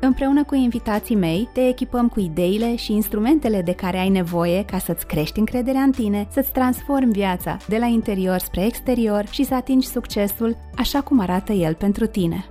[0.00, 4.78] Împreună cu invitații mei, te echipăm cu ideile și instrumentele de care ai nevoie ca
[4.78, 9.54] să-ți crești încrederea în tine, să-ți transformi viața de la interior spre exterior și să
[9.54, 12.44] atingi succesul așa cum arată el pentru tine.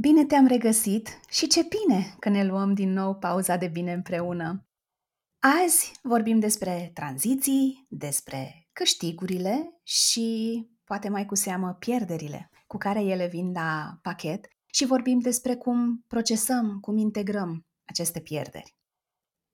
[0.00, 4.66] Bine te-am regăsit și ce bine că ne luăm din nou pauza de bine împreună.
[5.64, 13.26] Azi vorbim despre tranziții, despre câștigurile și poate mai cu seamă pierderile cu care ele
[13.26, 18.74] vin la pachet și vorbim despre cum procesăm, cum integrăm aceste pierderi.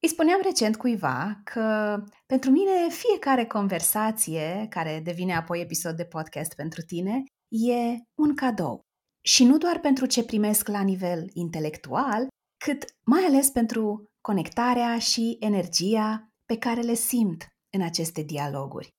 [0.02, 1.96] Îi spuneam recent cuiva că
[2.26, 8.80] pentru mine fiecare conversație care devine apoi episod de podcast pentru tine e un cadou.
[9.24, 12.26] Și nu doar pentru ce primesc la nivel intelectual,
[12.64, 17.46] cât mai ales pentru conectarea și energia pe care le simt
[17.76, 18.96] în aceste dialoguri.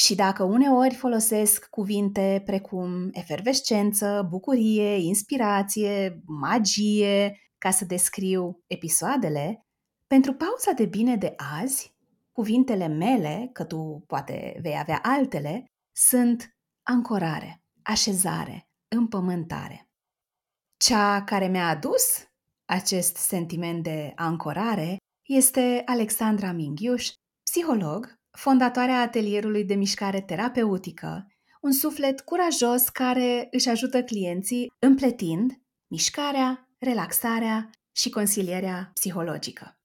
[0.00, 9.66] Și dacă uneori folosesc cuvinte precum efervescență, bucurie, inspirație, magie, ca să descriu episoadele,
[10.06, 11.94] pentru pauza de bine de azi,
[12.32, 19.88] cuvintele mele, că tu poate vei avea altele, sunt ancorare, așezare, împământare.
[20.76, 22.02] Cea care mi-a adus
[22.64, 24.96] acest sentiment de ancorare
[25.28, 27.08] este Alexandra Minghiuș,
[27.42, 31.26] psiholog fondatoarea atelierului de mișcare terapeutică,
[31.60, 35.52] un suflet curajos care își ajută clienții împletind
[35.86, 39.78] mișcarea, relaxarea și consilierea psihologică.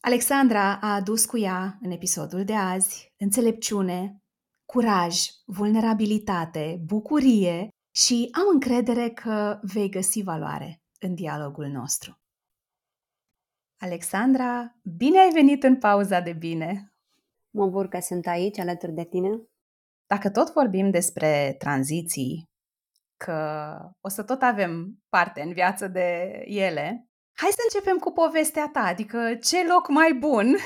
[0.00, 4.22] Alexandra a adus cu ea, în episodul de azi, înțelepciune,
[4.66, 12.18] curaj, vulnerabilitate, bucurie și am încredere că vei găsi valoare în dialogul nostru.
[13.78, 16.89] Alexandra, bine ai venit în pauza de bine!
[17.50, 19.28] Mă bucur că sunt aici alături de tine.
[20.06, 22.48] Dacă tot vorbim despre tranziții,
[23.16, 23.38] că
[24.00, 27.06] o să tot avem parte în viață de ele,
[27.36, 30.56] hai să începem cu povestea ta, adică ce loc mai bun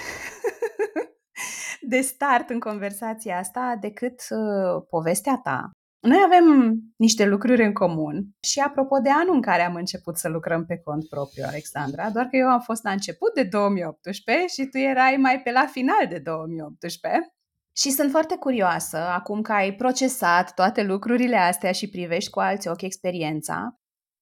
[1.92, 5.70] de start în conversația asta decât uh, povestea ta
[6.04, 10.28] noi avem niște lucruri în comun și apropo de anul în care am început să
[10.28, 14.68] lucrăm pe cont propriu, Alexandra, doar că eu am fost la început de 2018 și
[14.68, 17.34] tu erai mai pe la final de 2018.
[17.76, 22.68] Și sunt foarte curioasă, acum că ai procesat toate lucrurile astea și privești cu alți
[22.68, 23.78] ochi experiența,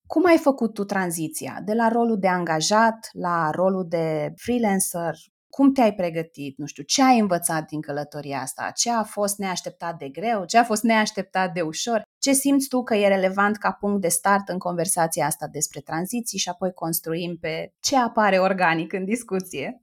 [0.06, 5.14] cum ai făcut tu tranziția de la rolul de angajat la rolul de freelancer?
[5.54, 9.98] Cum te-ai pregătit, nu știu, ce ai învățat din călătoria asta, ce a fost neașteptat
[9.98, 13.72] de greu, ce a fost neașteptat de ușor, ce simți tu că e relevant ca
[13.72, 18.92] punct de start în conversația asta despre tranziții și apoi construim pe ce apare organic
[18.92, 19.82] în discuție.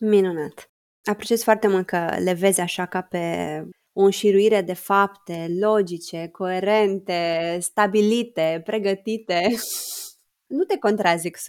[0.00, 0.70] Minunat!
[1.04, 3.26] Apreciez foarte mult că le vezi așa ca pe
[3.92, 9.48] o înșiruire de fapte logice, coerente, stabilite, pregătite.
[10.46, 11.42] Nu te contrazic 100%.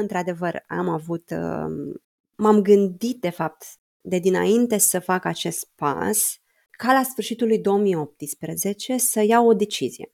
[0.00, 2.02] Într-adevăr, am avut um,
[2.38, 3.64] m-am gândit, de fapt,
[4.00, 6.36] de dinainte să fac acest pas,
[6.70, 10.12] ca la sfârșitul lui 2018 să iau o decizie.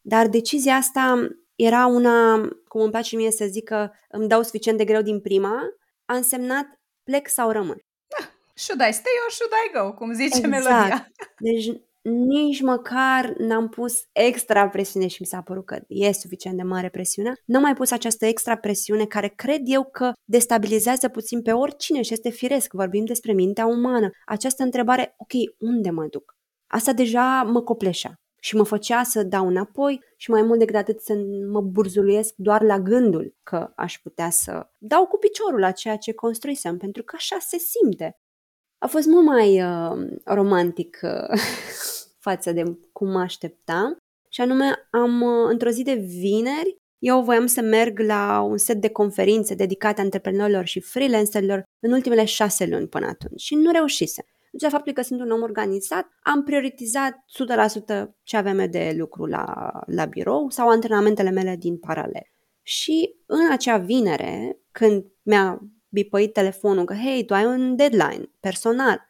[0.00, 4.78] Dar decizia asta era una, cum îmi place mie să zic că îmi dau suficient
[4.78, 5.60] de greu din prima,
[6.04, 6.66] a însemnat
[7.02, 7.78] plec sau rămân.
[8.06, 10.48] Da, should I stay or should I go, cum zice exact.
[10.48, 11.10] melodia.
[11.38, 11.80] Deci
[12.10, 16.88] nici măcar n-am pus extra presiune și mi s-a părut că e suficient de mare
[16.88, 17.32] presiune.
[17.44, 22.12] N-am mai pus această extra presiune care cred eu că destabilizează puțin pe oricine și
[22.12, 22.72] este firesc.
[22.72, 24.10] Vorbim despre mintea umană.
[24.26, 26.36] Această întrebare, ok, unde mă duc?
[26.66, 31.00] Asta deja mă copleșea și mă făcea să dau înapoi și mai mult decât atât
[31.00, 31.14] să
[31.50, 36.12] mă burzuluiesc doar la gândul că aș putea să dau cu piciorul la ceea ce
[36.12, 38.18] construisem, pentru că așa se simte.
[38.78, 41.40] A fost mult mai uh, romantic uh,
[42.28, 42.62] față de
[42.92, 43.96] cum mă așteptam
[44.28, 48.80] și anume am, uh, într-o zi de vineri, eu voiam să merg la un set
[48.80, 54.24] de conferințe dedicate antreprenorilor și freelancerilor în ultimele șase luni până atunci și nu reușise.
[54.50, 59.26] Deci, faptul că sunt un om organizat, am prioritizat 100% ce aveam eu de lucru
[59.26, 62.26] la, la birou sau antrenamentele mele din paralel.
[62.62, 69.06] Și în acea vinere, când mi-a bipăit telefonul că, hei, tu ai un deadline personal,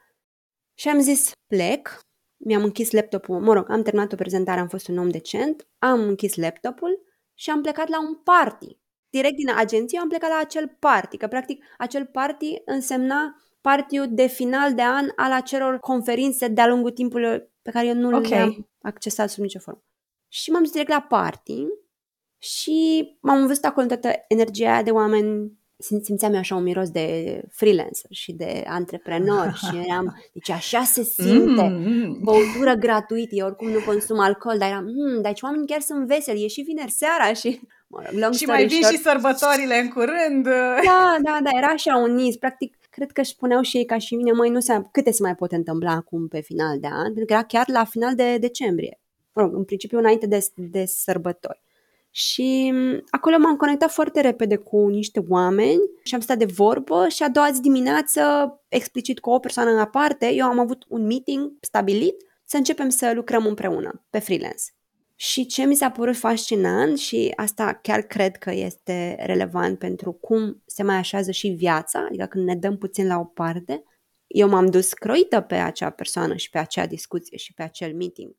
[0.78, 1.98] și am zis, plec,
[2.36, 6.00] mi-am închis laptopul, mă rog, am terminat o prezentare, am fost un om decent, am
[6.00, 7.02] închis laptopul
[7.34, 8.78] și am plecat la un party.
[9.10, 14.26] Direct din agenție am plecat la acel party, că practic acel party însemna party de
[14.26, 18.30] final de an al acelor conferințe de-a lungul timpului pe care eu nu okay.
[18.30, 19.84] le-am accesat sub nicio formă.
[20.28, 21.66] Și m-am dus direct la party
[22.38, 27.40] și m-am văzut acolo toată energia aia de oameni simțeam eu așa un miros de
[27.50, 32.18] freelancer și de antreprenor și eram, deci așa se simte, mm.
[32.22, 36.44] băutură gratuită, eu oricum nu consum alcool, dar eram, hmm, deci oamenii chiar sunt veseli,
[36.44, 38.94] e și vineri seara și mă rog, long Și mai vin short.
[38.94, 40.44] și sărbătorile în curând.
[40.84, 43.98] Da, da, da, era așa un nis, practic, cred că își spuneau și ei ca
[43.98, 47.04] și mine, măi, nu se câte se mai pot întâmpla acum pe final de an,
[47.04, 49.00] pentru că era chiar la final de decembrie.
[49.32, 51.62] Mă rog, în principiu înainte de, de sărbători.
[52.18, 57.08] Și mm, acolo m-am conectat foarte repede cu niște oameni și am stat de vorbă
[57.08, 58.22] și a doua zi dimineață,
[58.68, 62.14] explicit cu o persoană în aparte, eu am avut un meeting stabilit
[62.44, 64.62] să începem să lucrăm împreună pe freelance.
[65.14, 70.62] Și ce mi s-a părut fascinant și asta chiar cred că este relevant pentru cum
[70.66, 73.84] se mai așează și viața, adică când ne dăm puțin la o parte,
[74.26, 78.34] eu m-am dus croită pe acea persoană și pe acea discuție și pe acel meeting.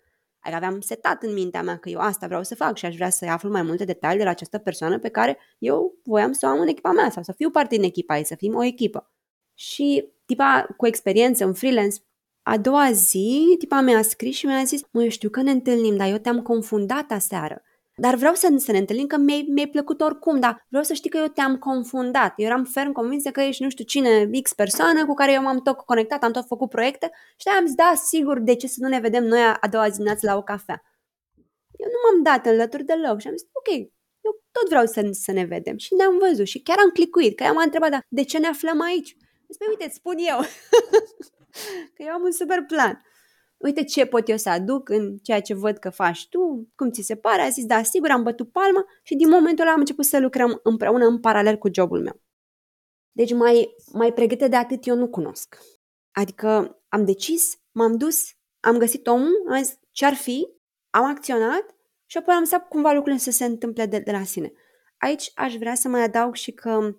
[0.47, 3.09] Adică aveam setat în mintea mea că eu asta vreau să fac și aș vrea
[3.09, 6.49] să aflu mai multe detalii de la această persoană pe care eu voiam să o
[6.49, 9.11] am în echipa mea sau să fiu parte din echipa ei, să fim o echipă.
[9.53, 11.97] Și tipa cu experiență în freelance,
[12.41, 15.95] a doua zi, tipa mi-a scris și mi-a zis, mă, eu știu că ne întâlnim,
[15.95, 17.61] dar eu te-am confundat aseară.
[17.99, 21.09] Dar vreau să, să ne întâlnim, că mi-ai, mi plăcut oricum, dar vreau să știi
[21.09, 22.33] că eu te-am confundat.
[22.38, 25.61] Eu eram ferm convinsă că ești nu știu cine, X persoană cu care eu m-am
[25.61, 28.88] tot conectat, am tot făcut proiecte și am zis, da, sigur, de ce să nu
[28.88, 30.83] ne vedem noi a doua zi dimineață la o cafea.
[31.77, 33.75] Eu nu m-am dat înlături deloc și am zis, ok,
[34.21, 35.77] eu tot vreau să, să ne vedem.
[35.77, 38.47] Și ne-am văzut și chiar am clicuit, că ea m-a întrebat, da, de ce ne
[38.47, 39.17] aflăm aici?
[39.47, 40.39] Zis, păi, uite, îți spun eu,
[41.95, 43.01] că eu am un super plan
[43.57, 47.01] uite ce pot eu să aduc în ceea ce văd că faci tu, cum ți
[47.01, 50.06] se pare, a zis, da, sigur, am bătut palma și din momentul ăla am început
[50.06, 52.21] să lucrăm împreună în paralel cu jobul meu.
[53.12, 55.57] Deci mai, mai pregătită de atât eu nu cunosc.
[56.12, 60.48] Adică am decis, m-am dus, am găsit omul, am zis ce-ar fi,
[60.89, 61.75] am acționat
[62.06, 64.51] și apoi am lăsat cumva lucrurile să se întâmple de, de la sine.
[64.98, 66.95] Aici aș vrea să mai adaug și că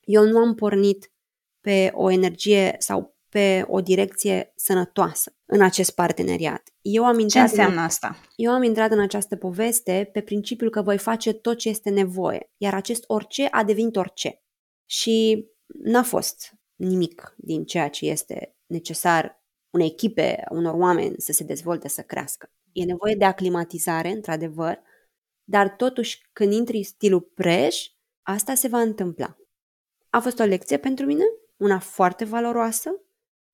[0.00, 1.12] eu nu am pornit
[1.60, 6.62] pe o energie sau pe o direcție sănătoasă în acest parteneriat.
[6.80, 8.20] Eu am intrat ce înseamnă în, asta?
[8.36, 12.50] Eu am intrat în această poveste pe principiul că voi face tot ce este nevoie,
[12.56, 14.42] iar acest orice a devenit orice.
[14.86, 21.44] Și n-a fost nimic din ceea ce este necesar unei echipe, unor oameni să se
[21.44, 22.52] dezvolte, să crească.
[22.72, 24.82] E nevoie de aclimatizare, într-adevăr,
[25.44, 27.90] dar totuși când intri în stilul preș,
[28.22, 29.36] asta se va întâmpla.
[30.10, 31.24] A fost o lecție pentru mine,
[31.56, 32.90] una foarte valoroasă,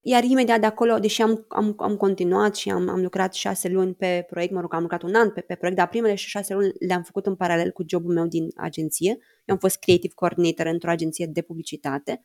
[0.08, 3.94] iar imediat de acolo, deși am, am, am continuat și am, am lucrat șase luni
[3.94, 6.55] pe proiect, mă rog, am lucrat un an pe, pe proiect, dar primele și șase
[6.55, 9.11] luni le-am făcut în paralel cu jobul meu din agenție.
[9.44, 12.20] Eu am fost creative coordinator într-o agenție de publicitate.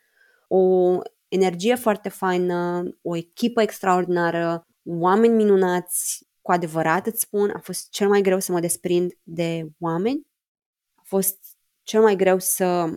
[0.48, 0.98] O
[1.28, 8.08] energie foarte faină, o echipă extraordinară, oameni minunați, cu adevărat îți spun, a fost cel
[8.08, 10.28] mai greu să mă desprind de oameni.
[10.96, 11.38] A fost
[11.84, 12.94] cel mai greu să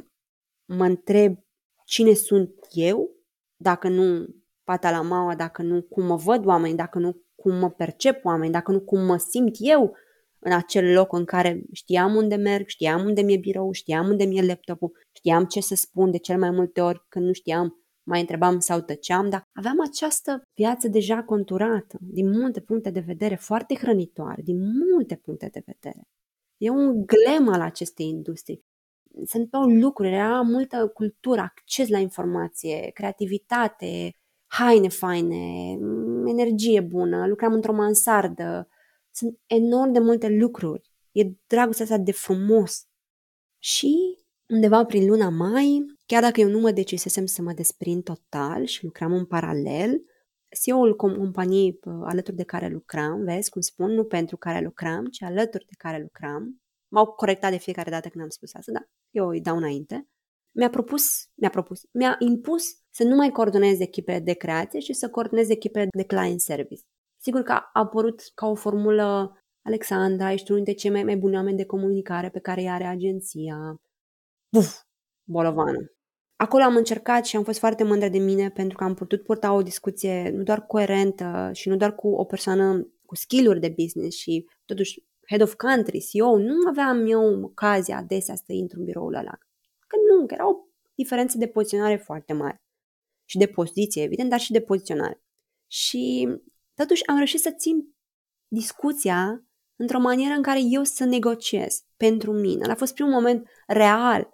[0.64, 1.38] mă întreb
[1.84, 3.10] cine sunt eu,
[3.56, 4.26] dacă nu
[4.64, 8.80] patalamaua, dacă nu cum mă văd oameni, dacă nu cum mă percep oameni, dacă nu
[8.80, 9.97] cum mă simt eu
[10.38, 14.47] în acel loc în care știam unde merg, știam unde mi-e birou, știam unde mi-e
[14.47, 18.59] laptopul, știam ce să spun de cel mai multe ori când nu știam, mai întrebam
[18.59, 24.42] sau tăceam, dar aveam această viață deja conturată, din multe puncte de vedere, foarte hrănitoare,
[24.42, 26.09] din multe puncte de vedere.
[26.56, 28.64] E un glem al acestei industrii.
[29.25, 34.11] Se întâmplă lucruri, era multă cultură, acces la informație, creativitate,
[34.58, 35.78] haine faine,
[36.26, 38.68] energie bună, lucram într-o mansardă.
[39.11, 40.92] Sunt enorm de multe lucruri.
[41.12, 42.87] E dragostea asta de frumos.
[43.58, 44.18] Și
[44.49, 48.84] undeva prin luna mai, chiar dacă eu nu mă decisesem să mă desprind total și
[48.84, 50.04] lucram în paralel,
[50.62, 55.64] CEO-ul companiei alături de care lucram, vezi cum spun, nu pentru care lucram, ci alături
[55.64, 59.40] de care lucram, m-au corectat de fiecare dată când am spus asta, dar eu îi
[59.40, 60.08] dau înainte,
[60.54, 65.11] mi-a propus, mi-a propus, mi-a impus să nu mai coordonez echipe de creație și să
[65.11, 66.82] coordonez echipe de client service.
[67.23, 71.34] Sigur că a apărut ca o formulă Alexandra, ești unul dintre cei mai, mai buni
[71.34, 73.80] oameni de comunicare pe care îi are agenția.
[74.52, 74.80] Buf,
[75.25, 75.78] bolovană.
[76.37, 79.52] Acolo am încercat și am fost foarte mândră de mine pentru că am putut purta
[79.52, 84.16] o discuție nu doar coerentă și nu doar cu o persoană cu skill-uri de business
[84.16, 89.14] și totuși head of country, CEO, nu aveam eu ocazia adesea să intru în biroul
[89.14, 89.38] ăla.
[90.14, 90.54] Că nu, că era o
[90.94, 92.62] diferență de poziționare foarte mare.
[93.25, 95.23] Și de poziție, evident, dar și de poziționare.
[95.66, 96.28] Și
[96.75, 97.94] Totuși am reușit să țin
[98.49, 99.44] discuția
[99.76, 102.71] într-o manieră în care eu să negociez pentru mine.
[102.71, 104.28] A fost primul moment real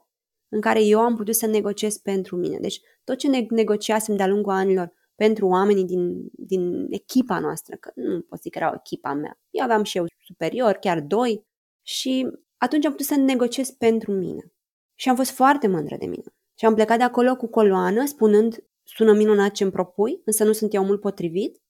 [0.49, 2.59] în care eu am putut să negociez pentru mine.
[2.59, 7.91] Deci tot ce ne- negociasem de-a lungul anilor pentru oamenii din, din echipa noastră, că
[7.95, 9.41] nu pot zic că era o echipa mea.
[9.51, 11.47] Eu aveam și eu superior, chiar doi,
[11.83, 14.53] și atunci am putut să negociez pentru mine.
[15.01, 16.35] Și am fost foarte mândră de mine.
[16.59, 20.75] Și am plecat de acolo cu coloană, spunând, sună minunat ce-mi propui, însă nu sunt
[20.75, 21.63] eu mult potrivit.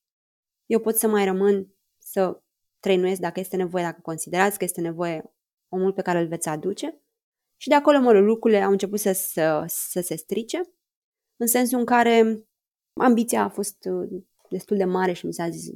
[0.67, 2.43] Eu pot să mai rămân să
[2.81, 5.35] trăinuiesc dacă este nevoie, dacă considerați că este nevoie
[5.69, 7.03] omul pe care îl veți aduce.
[7.57, 10.61] Și de acolo, mă, lucrurile au început să, să, să se strice,
[11.37, 12.45] în sensul în care
[13.01, 15.67] ambiția a fost uh, destul de mare și mi s-a zis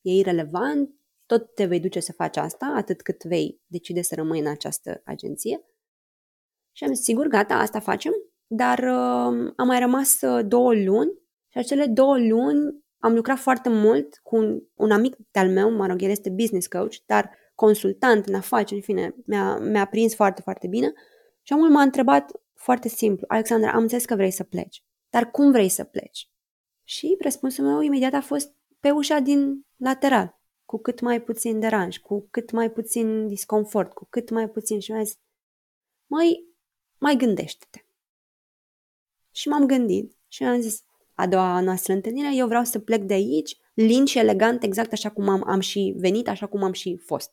[0.00, 0.90] e irrelevant,
[1.26, 5.00] tot te vei duce să faci asta, atât cât vei decide să rămâi în această
[5.04, 5.62] agenție.
[6.78, 8.12] Și am zis, sigur, gata, asta facem,
[8.46, 11.12] dar uh, am mai rămas uh, două luni
[11.48, 15.86] și acele două luni am lucrat foarte mult cu un, un amic de-al meu, mă
[15.86, 20.42] rog, el este business coach, dar consultant în afaceri, în fine, mi-a, mi-a prins foarte,
[20.42, 20.92] foarte bine
[21.42, 25.50] și omul m-a întrebat foarte simplu, Alexandra, am înțeles că vrei să pleci, dar cum
[25.50, 26.30] vrei să pleci?
[26.84, 31.98] Și răspunsul meu imediat a fost pe ușa din lateral, cu cât mai puțin deranj,
[31.98, 35.18] cu cât mai puțin disconfort, cu cât mai puțin și mi-a zis,
[36.06, 36.47] mai,
[36.98, 37.84] mai gândește-te.
[39.30, 40.82] Și m-am gândit și am zis,
[41.14, 45.10] a doua noastră întâlnire, eu vreau să plec de aici, lin și elegant, exact așa
[45.10, 47.32] cum am, am și venit, așa cum am și fost.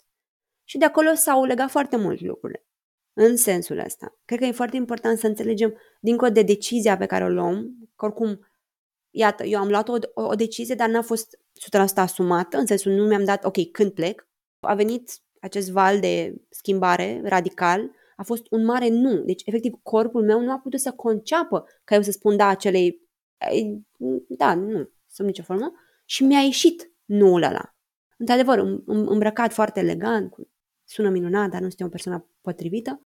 [0.64, 2.66] Și de acolo s-au legat foarte mult lucrurile.
[3.14, 4.18] În sensul ăsta.
[4.26, 8.06] Cred că e foarte important să înțelegem, dincolo de decizia pe care o luăm, că
[8.06, 8.48] oricum,
[9.10, 11.40] iată, eu am luat o, o, o decizie, dar n-a fost
[11.72, 14.28] 100% asumată, în sensul nu mi-am dat, ok, când plec.
[14.60, 19.22] A venit acest val de schimbare radical, a fost un mare nu.
[19.22, 23.02] Deci, efectiv, corpul meu nu a putut să conceapă ca eu să spun da acelei,
[24.28, 25.72] da, nu, sub nicio formă.
[26.06, 27.76] Și mi-a ieșit nu ăla.
[28.18, 30.50] Într-adevăr, îmbrăcat foarte elegant, cu
[30.84, 33.02] sună minunat, dar nu suntem o persoană potrivită.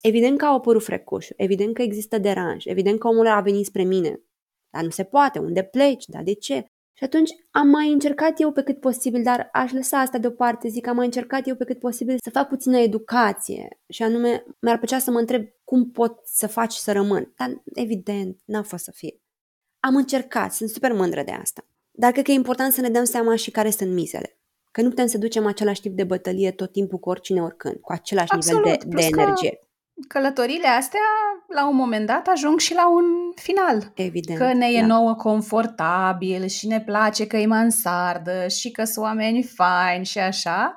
[0.00, 3.82] Evident că au apărut frecușuri, evident că există deranj, evident că omul a venit spre
[3.82, 4.22] mine.
[4.70, 6.66] Dar nu se poate, unde pleci, dar de ce?
[6.92, 10.86] Și atunci am mai încercat eu pe cât posibil, dar aș lăsa asta deoparte, zic,
[10.86, 14.98] am mai încercat eu pe cât posibil să fac puțină educație și anume mi-ar plăcea
[14.98, 17.32] să mă întreb cum pot să faci să rămân.
[17.36, 19.20] Dar evident, n-a fost să fie.
[19.80, 21.66] Am încercat, sunt super mândră de asta.
[21.90, 24.38] Dar cred că e important să ne dăm seama și care sunt mizele.
[24.70, 27.92] Că nu putem să ducem același tip de bătălie tot timpul cu oricine oricând, cu
[27.92, 29.58] același Absolut, nivel de, de energie.
[30.08, 31.00] Călătorile astea,
[31.54, 33.92] la un moment dat, ajung și la un final.
[33.94, 34.38] Evident.
[34.38, 34.86] Că ne e da.
[34.86, 40.74] nouă confortabil și ne place că e mansardă și că sunt oameni faini și așa.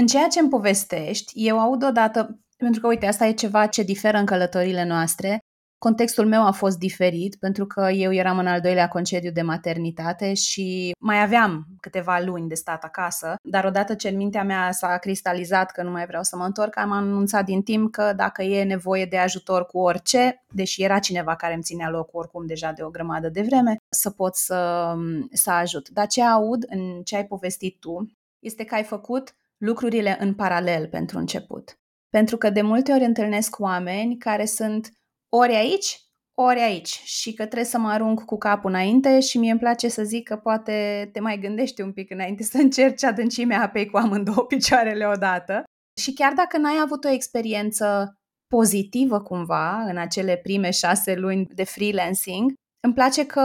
[0.00, 3.82] În ceea ce îmi povestești, eu aud odată, pentru că, uite, asta e ceva ce
[3.82, 5.38] diferă în călătorile noastre,
[5.82, 10.34] Contextul meu a fost diferit pentru că eu eram în al doilea concediu de maternitate
[10.34, 14.98] și mai aveam câteva luni de stat acasă, dar odată ce în mintea mea s-a
[14.98, 18.64] cristalizat că nu mai vreau să mă întorc, am anunțat din timp că dacă e
[18.64, 22.82] nevoie de ajutor cu orice, deși era cineva care îmi ținea loc oricum deja de
[22.82, 24.92] o grămadă de vreme, să pot să,
[25.32, 25.88] să ajut.
[25.88, 30.88] Dar ce aud în ce ai povestit tu este că ai făcut lucrurile în paralel
[30.88, 31.76] pentru început.
[32.10, 34.92] Pentru că de multe ori întâlnesc oameni care sunt
[35.36, 36.00] ori aici,
[36.34, 39.88] ori aici și că trebuie să mă arunc cu capul înainte și mie îmi place
[39.88, 43.96] să zic că poate te mai gândești un pic înainte să încerci adâncimea apei cu
[43.96, 45.64] amândouă picioarele odată.
[46.00, 51.64] Și chiar dacă n-ai avut o experiență pozitivă cumva în acele prime șase luni de
[51.64, 53.40] freelancing, îmi place că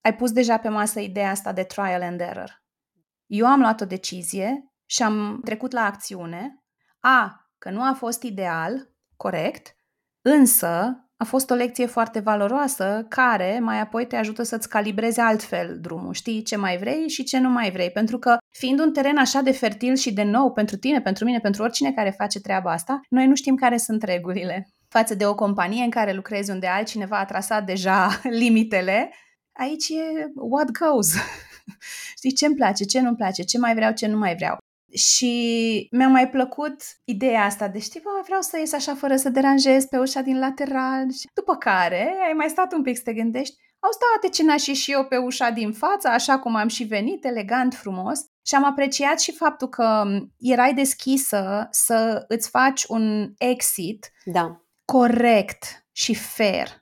[0.00, 2.62] ai pus deja pe masă ideea asta de trial and error.
[3.26, 6.62] Eu am luat o decizie și am trecut la acțiune.
[6.98, 9.74] A, că nu a fost ideal, corect,
[10.32, 15.78] Însă, a fost o lecție foarte valoroasă care mai apoi te ajută să-ți calibrezi altfel
[15.80, 16.12] drumul.
[16.12, 17.90] Știi ce mai vrei și ce nu mai vrei.
[17.90, 21.38] Pentru că fiind un teren așa de fertil și de nou pentru tine, pentru mine,
[21.38, 24.68] pentru oricine care face treaba asta, noi nu știm care sunt regulile.
[24.88, 29.10] Față de o companie în care lucrezi unde altcineva a trasat deja limitele,
[29.52, 31.14] aici e what goes.
[32.16, 34.58] Știi ce îmi place, ce nu-mi place, ce mai vreau, ce nu mai vreau.
[34.92, 39.28] Și mi-a mai plăcut ideea asta de știi, bă, vreau să ies așa fără să
[39.28, 41.06] deranjez pe ușa din lateral.
[41.34, 44.62] După care ai mai stat un pic să te gândești, au stat de ce n-aș
[44.62, 48.20] și eu pe ușa din față, așa cum am și venit, elegant, frumos.
[48.46, 50.04] Și am apreciat și faptul că
[50.38, 54.60] erai deschisă să îți faci un exit da.
[54.84, 56.79] corect și fair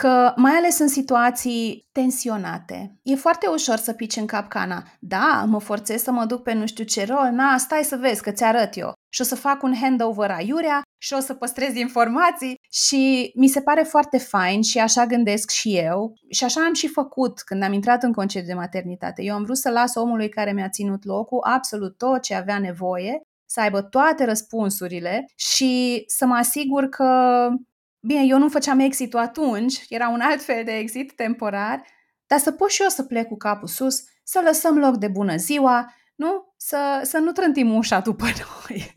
[0.00, 4.82] că mai ales în situații tensionate, e foarte ușor să pici în capcana.
[5.00, 8.22] Da, mă forțez să mă duc pe nu știu ce rol, na, stai să vezi
[8.22, 8.92] că ți arăt eu.
[9.08, 13.60] Și o să fac un handover aiurea și o să păstrez informații și mi se
[13.60, 17.72] pare foarte fain și așa gândesc și eu și așa am și făcut când am
[17.72, 19.22] intrat în concediu de maternitate.
[19.22, 23.20] Eu am vrut să las omului care mi-a ținut locul absolut tot ce avea nevoie,
[23.50, 27.48] să aibă toate răspunsurile și să mă asigur că,
[28.08, 31.82] bine, eu nu făceam exitul atunci, era un alt fel de exit temporar,
[32.26, 35.36] dar să pot și eu să plec cu capul sus, să lăsăm loc de bună
[35.36, 36.52] ziua, nu?
[36.56, 38.92] Să, să nu trântim ușa după noi.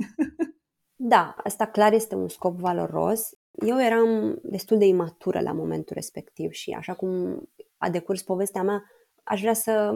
[0.96, 3.30] Da, asta clar este un scop valoros.
[3.52, 7.42] Eu eram destul de imatură la momentul respectiv și așa cum
[7.78, 8.84] a decurs povestea mea,
[9.24, 9.94] aș vrea să,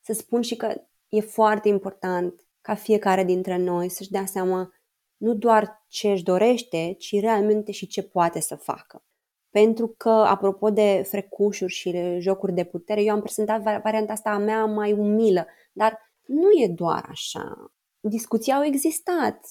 [0.00, 0.74] să spun și că
[1.08, 4.72] e foarte important ca fiecare dintre noi să-și dea seama
[5.16, 9.04] nu doar ce își dorește, ci realmente și ce poate să facă.
[9.50, 14.38] Pentru că, apropo de frecușuri și jocuri de putere, eu am prezentat varianta asta a
[14.38, 17.74] mea mai umilă, dar nu e doar așa
[18.08, 19.50] discuții au existat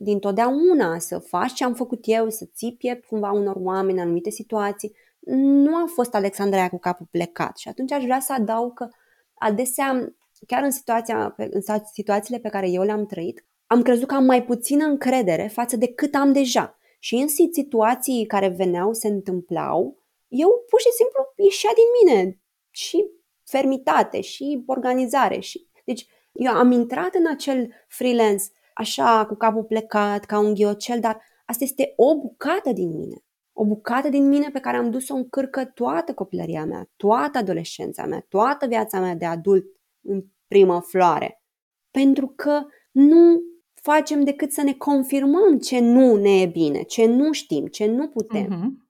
[0.00, 4.04] din totdeauna să faci ce am făcut eu, să ții piept cumva unor oameni în
[4.04, 4.92] anumite situații.
[5.36, 8.88] Nu a fost Alexandra cu capul plecat și atunci aș vrea să adaug că
[9.34, 10.14] adesea,
[10.46, 11.60] chiar în, situația, în
[11.92, 15.86] situațiile pe care eu le-am trăit, am crezut că am mai puțină încredere față de
[15.86, 16.78] cât am deja.
[16.98, 23.10] Și în situații care veneau, se întâmplau, eu pur și simplu ieșea din mine și
[23.44, 25.38] fermitate și organizare.
[25.38, 25.66] Și...
[25.84, 28.44] Deci eu am intrat în acel freelance
[28.74, 33.24] așa, cu capul plecat, ca un ghiocel, dar asta este o bucată din mine.
[33.52, 38.06] O bucată din mine pe care am dus-o în cârcă toată copilăria mea, toată adolescența
[38.06, 39.64] mea, toată viața mea de adult
[40.00, 41.42] în primă floare.
[41.90, 43.40] Pentru că nu
[43.90, 48.08] facem decât să ne confirmăm ce nu ne e bine, ce nu știm, ce nu
[48.08, 48.46] putem.
[48.46, 48.86] Uh-huh.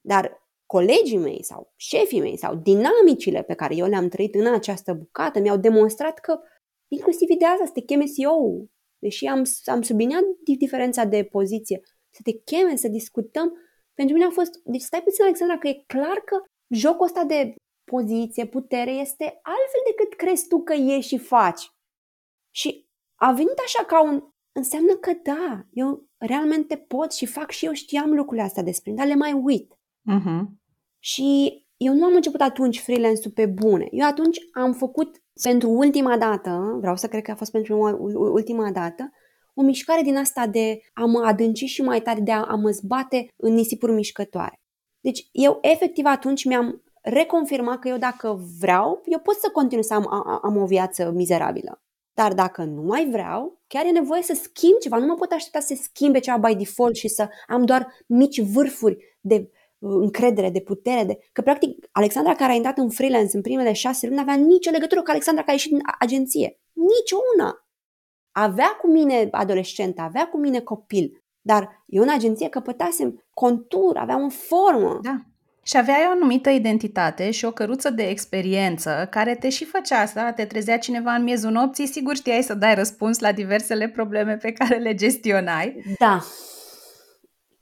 [0.00, 4.92] Dar colegii mei sau șefii mei sau dinamicile pe care eu le-am trăit în această
[4.92, 6.40] bucată mi-au demonstrat că
[6.88, 8.66] inclusiv ideea asta, să te cheme ceo
[8.98, 10.22] Deși am, am subliniat
[10.58, 11.80] diferența de poziție,
[12.10, 13.52] să te cheme, să discutăm.
[13.94, 16.36] Pentru mine a fost, deci stai puțin, Alexandra, că e clar că
[16.74, 17.54] jocul ăsta de
[17.84, 21.70] poziție, putere, este altfel decât crezi tu că e și faci.
[22.50, 27.64] Și a venit așa ca un, înseamnă că da, eu realmente pot și fac și
[27.66, 29.74] eu știam lucrurile astea despre dar le mai uit.
[29.74, 30.42] Uh-huh.
[30.98, 33.88] Și eu nu am început atunci freelance-ul pe bune.
[33.90, 37.78] Eu atunci am făcut pentru ultima dată, vreau să cred că a fost pentru
[38.32, 39.10] ultima dată,
[39.54, 42.70] o mișcare din asta de a mă adânci și mai tare, de a, a mă
[42.70, 44.60] zbate în nisipuri mișcătoare.
[45.00, 49.94] Deci eu efectiv atunci mi-am reconfirmat că eu dacă vreau, eu pot să continui să
[49.94, 51.82] am, am, am o viață mizerabilă.
[52.14, 54.98] Dar dacă nu mai vreau, chiar e nevoie să schimb ceva.
[54.98, 59.16] Nu mă pot aștepta să schimbe ceva by default și să am doar mici vârfuri
[59.20, 61.18] de încredere, de putere, de...
[61.32, 65.02] că practic Alexandra care a intrat în freelance în primele șase luni avea nicio legătură
[65.02, 66.60] cu Alexandra care a ieșit din agenție.
[66.72, 67.66] Nici una.
[68.32, 74.24] Avea cu mine adolescent, avea cu mine copil, dar eu în agenție căpătasem contur, aveam
[74.24, 74.98] o formă.
[75.02, 75.29] Da.
[75.62, 80.32] Și aveai o anumită identitate și o căruță de experiență care te și făcea asta,
[80.32, 84.52] te trezea cineva în miezul nopții, sigur știai să dai răspuns la diversele probleme pe
[84.52, 85.82] care le gestionai.
[85.98, 86.20] Da,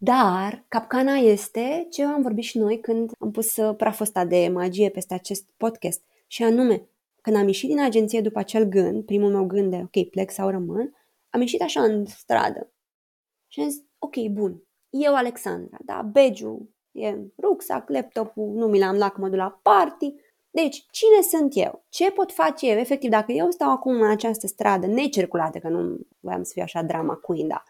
[0.01, 4.49] dar capcana este ce am vorbit și noi când am pus uh, praful ăsta de
[4.53, 6.03] magie peste acest podcast.
[6.27, 6.89] Și anume,
[7.21, 10.51] când am ieșit din agenție după acel gând, primul meu gând de ok, plec sau
[10.51, 10.97] rămân,
[11.31, 12.73] am ieșit așa în stradă.
[13.49, 18.97] Și am zis, ok, bun, eu Alexandra, da, begiu, e rucsac, laptopul, nu mi l-am
[18.97, 20.15] luat că mă duc la party.
[20.51, 21.85] Deci, cine sunt eu?
[21.89, 22.79] Ce pot face eu?
[22.79, 26.83] Efectiv, dacă eu stau acum în această stradă necirculată, că nu voiam să fiu așa
[26.83, 27.63] drama queen, da,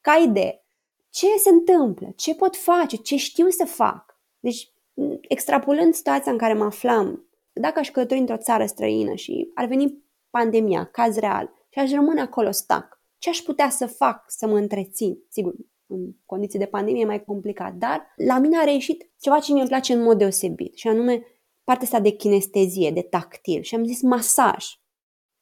[0.00, 0.64] ca idee,
[1.10, 4.18] ce se întâmplă, ce pot face, ce știu să fac.
[4.40, 4.72] Deci,
[5.20, 10.02] extrapolând situația în care mă aflam, dacă aș călători într-o țară străină și ar veni
[10.30, 14.56] pandemia, caz real, și aș rămâne acolo stac, ce aș putea să fac să mă
[14.56, 15.18] întrețin?
[15.28, 15.54] Sigur,
[15.86, 19.58] în condiții de pandemie e mai complicat, dar la mine a reieșit ceva ce mi
[19.58, 21.22] îmi place în mod deosebit, și anume
[21.64, 23.62] partea asta de kinestezie, de tactil.
[23.62, 24.64] Și am zis masaj.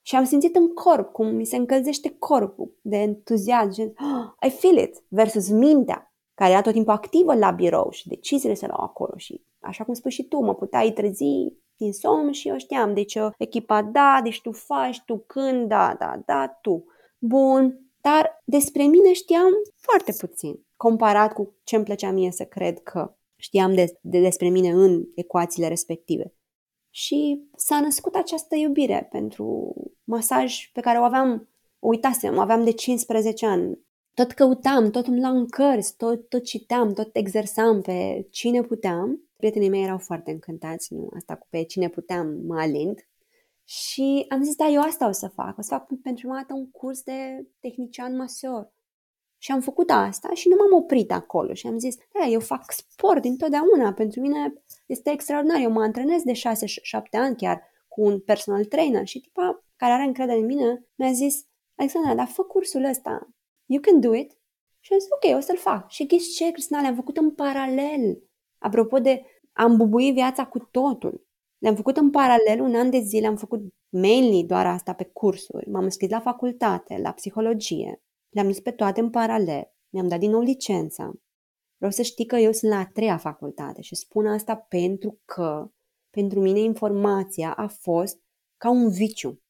[0.04, 3.70] Și am simțit în corp cum mi se încălzește corpul de entuziasm.
[3.72, 5.04] Și, oh, I feel it.
[5.08, 9.12] Versus mintea, care era tot timpul activă la birou și deciziile se luau acolo.
[9.16, 11.24] Și așa cum spui și tu, mă puteai trezi
[11.76, 12.94] din somn și eu știam.
[12.94, 16.84] Deci echipa, da, deci tu faci, tu când, da, da, da, tu.
[17.18, 22.82] Bun, dar despre mine știam foarte puțin, comparat cu ce îmi plăcea mie să cred
[22.82, 26.34] că știam de, de despre mine în ecuațiile respective.
[26.90, 32.64] Și s-a născut această iubire pentru masaj pe care o aveam, o uitasem, o aveam
[32.64, 33.78] de 15 ani.
[34.14, 39.30] Tot căutam, tot îmi luam cărți, tot, tot citeam, tot exersam pe cine puteam.
[39.36, 41.08] Prietenii mei erau foarte încântați, nu?
[41.16, 43.06] Asta cu pe cine puteam mă alind.
[43.80, 45.58] Și am zis, da, eu asta o să fac.
[45.58, 48.72] O să fac pentru prima dată un curs de tehnician masor.
[49.38, 52.72] Și am făcut asta și nu m-am oprit acolo și am zis, da, eu fac
[52.72, 54.52] sport întotdeauna, pentru mine
[54.86, 56.38] este extraordinar, eu mă antrenez de 6-7
[57.10, 61.46] ani chiar cu un personal trainer și tipa care are încredere în mine mi-a zis,
[61.74, 63.28] Alexandra, dar fă cursul ăsta,
[63.66, 64.38] you can do it.
[64.80, 65.90] Și am zis, ok, o să-l fac.
[65.90, 68.22] Și ghiți ce, Cristina, le-am făcut în paralel.
[68.58, 71.26] Apropo de am bubuit viața cu totul.
[71.62, 75.70] Le-am făcut în paralel un an de zile, am făcut mainly doar asta pe cursuri.
[75.70, 78.02] M-am înscris la facultate, la psihologie.
[78.28, 79.72] Le-am dus pe toate în paralel.
[79.92, 81.12] Mi-am dat din nou licența.
[81.76, 85.70] Vreau să știi că eu sunt la a treia facultate și spun asta pentru că
[86.10, 88.20] pentru mine informația a fost
[88.56, 89.40] ca un viciu.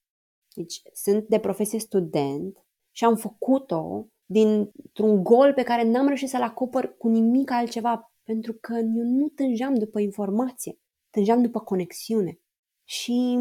[0.54, 6.42] Deci sunt de profesie student și am făcut-o dintr-un gol pe care n-am reușit să-l
[6.42, 10.78] acopăr cu nimic altceva, pentru că eu nu tângeam după informație,
[11.12, 12.38] tângeam după conexiune.
[12.84, 13.38] Și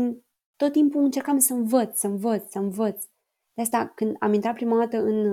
[0.55, 3.05] tot timpul încercam să învăț, să învăț, să învăț.
[3.53, 5.25] De asta, când am intrat prima dată în,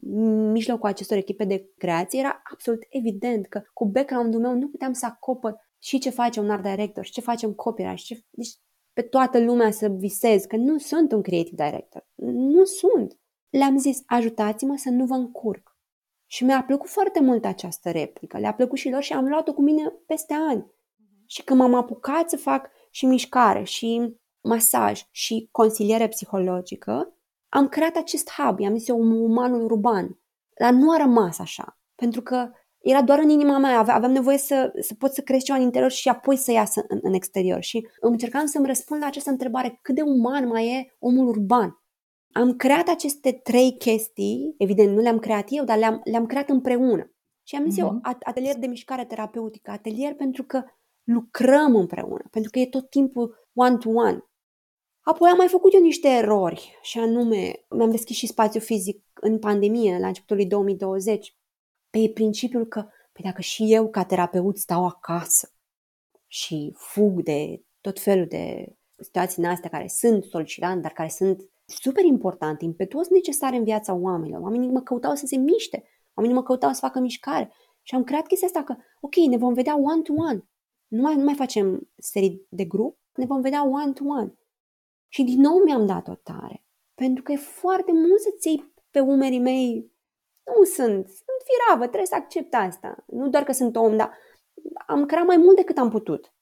[0.00, 4.92] în mijlocul acestor echipe de creație, era absolut evident că cu background-ul meu nu puteam
[4.92, 8.24] să acopăr și ce face un art director, și ce face un copywriter, și ce...
[8.30, 8.58] Deci,
[8.92, 12.08] pe toată lumea să visez, că nu sunt un creative director.
[12.24, 13.18] Nu sunt.
[13.50, 15.76] Le-am zis, ajutați-mă să nu vă încurc.
[16.26, 18.38] Și mi-a plăcut foarte mult această replică.
[18.38, 20.66] Le-a plăcut și lor și am luat-o cu mine peste ani.
[21.30, 21.36] Mhm.
[21.36, 27.14] Și când m-am apucat să fac și mișcare, și masaj, și consiliere psihologică,
[27.48, 30.18] am creat acest hub, i-am zis eu umanul urban.
[30.58, 31.78] Dar nu a rămas așa.
[31.94, 35.58] Pentru că era doar în inima mea, aveam nevoie să, să pot să crești ceva
[35.58, 37.62] în interior și apoi să iasă în, în exterior.
[37.62, 41.82] Și încercam să-mi răspund la această întrebare, cât de uman mai e omul urban?
[42.32, 47.12] Am creat aceste trei chestii, evident nu le-am creat eu, dar le-am, le-am creat împreună.
[47.42, 47.86] Și am zis mm-hmm.
[47.86, 48.18] eu, mhm.
[48.22, 50.64] atelier de mișcare terapeutică, atelier pentru că
[51.04, 54.24] lucrăm împreună, pentru că e tot timpul one-to-one.
[55.00, 59.38] Apoi am mai făcut eu niște erori și anume mi-am deschis și spațiu fizic în
[59.38, 61.36] pandemie, la începutul lui 2020
[61.90, 62.80] pe principiul că,
[63.12, 65.52] păi dacă și eu ca terapeut stau acasă
[66.26, 71.50] și fug de tot felul de situații în astea care sunt solicitante, dar care sunt
[71.64, 74.40] super importante, impetuos necesare în viața oamenilor.
[74.40, 75.84] Oamenii mă căutau să se miște,
[76.14, 77.52] oamenii mă căutau să facă mișcare.
[77.82, 80.49] Și am creat chestia asta că, ok, ne vom vedea one-to-one.
[80.90, 84.38] Nu mai, nu mai facem serii de grup, ne vom vedea one-to-one.
[85.08, 86.64] Și din nou mi-am dat o tare.
[86.94, 89.92] Pentru că e foarte mult să-ți iei pe umerii mei.
[90.56, 91.08] Nu sunt,
[91.44, 93.04] firavă, trebuie să accept asta.
[93.06, 94.12] Nu doar că sunt om, dar
[94.86, 96.32] am creat mai mult decât am putut.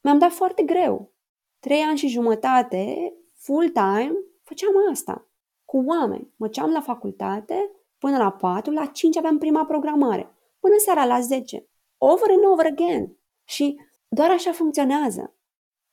[0.00, 1.12] Mi-am dat foarte greu.
[1.58, 5.28] Trei ani și jumătate, full time, făceam asta.
[5.64, 6.32] Cu oameni.
[6.36, 10.30] Măceam la facultate, până la 4, la 5 aveam prima programare.
[10.60, 11.68] Până seara la 10.
[11.98, 13.16] Over and over again.
[13.46, 15.34] Și doar așa funcționează.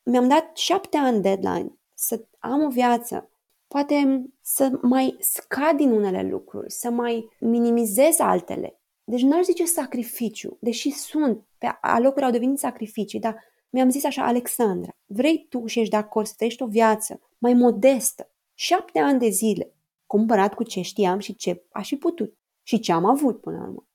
[0.04, 3.28] Mi-am dat șapte ani deadline să am o viață
[3.68, 8.82] poate să mai scad din unele lucruri, să mai minimizez altele.
[9.04, 14.26] Deci n-aș zice sacrificiu, deși sunt, pe alocuri au devenit sacrificii, dar mi-am zis așa,
[14.26, 19.20] Alexandra, vrei tu și ești de acord să trăiești o viață mai modestă, șapte ani
[19.20, 19.74] de zile,
[20.06, 23.64] cumpărat cu ce știam și ce aș fi putut și ce am avut până la
[23.64, 23.88] urmă,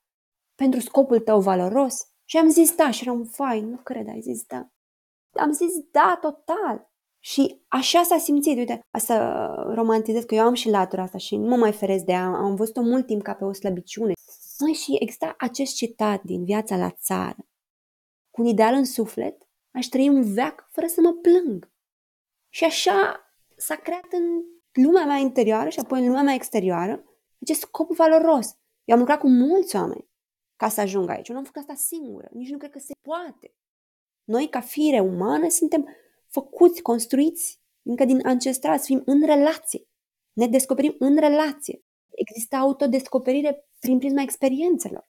[0.55, 2.07] pentru scopul tău valoros?
[2.29, 4.69] Și am zis da și eram fain, nu cred, ai zis da.
[5.31, 6.91] Am zis da, total.
[7.19, 9.15] Și așa s-a simțit, uite, să
[9.73, 12.55] romantizez că eu am și latura asta și nu mă mai feresc de ea, am
[12.55, 14.13] văzut-o mult timp ca pe o slăbiciune.
[14.59, 17.47] Măi, și exista acest citat din viața la țară.
[18.31, 21.71] Cu un ideal în suflet, aș trăi un veac fără să mă plâng.
[22.49, 23.19] Și așa
[23.57, 24.43] s-a creat în
[24.83, 27.03] lumea mea interioară și apoi în lumea mea exterioară
[27.41, 28.57] acest scop valoros.
[28.83, 30.08] Eu am lucrat cu mulți oameni
[30.59, 31.27] ca să ajung aici.
[31.27, 32.27] Eu nu am făcut asta singură.
[32.31, 33.53] Nici nu cred că se poate.
[34.23, 35.87] Noi, ca fire umane, suntem
[36.27, 39.81] făcuți, construiți încă din ancestral, să fim în relație.
[40.33, 41.79] Ne descoperim în relație.
[42.09, 45.07] Există autodescoperire prin prisma experiențelor.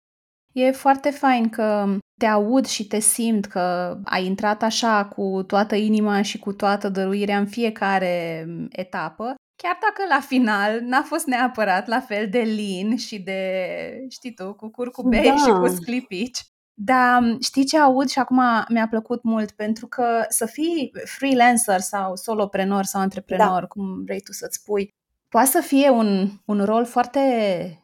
[0.53, 5.75] E foarte fain că te aud și te simt că ai intrat așa cu toată
[5.75, 11.87] inima și cu toată dăruirea în fiecare etapă, chiar dacă la final n-a fost neapărat
[11.87, 15.37] la fel de lin și de, știi tu, cu curcubei da.
[15.37, 16.41] și cu sclipici.
[16.77, 22.17] Dar știi ce aud și acum mi-a plăcut mult pentru că să fii freelancer sau
[22.17, 23.67] soloprenor sau antreprenor, da.
[23.67, 24.95] cum vrei tu să-ți spui,
[25.29, 27.21] poate să fie un, un rol foarte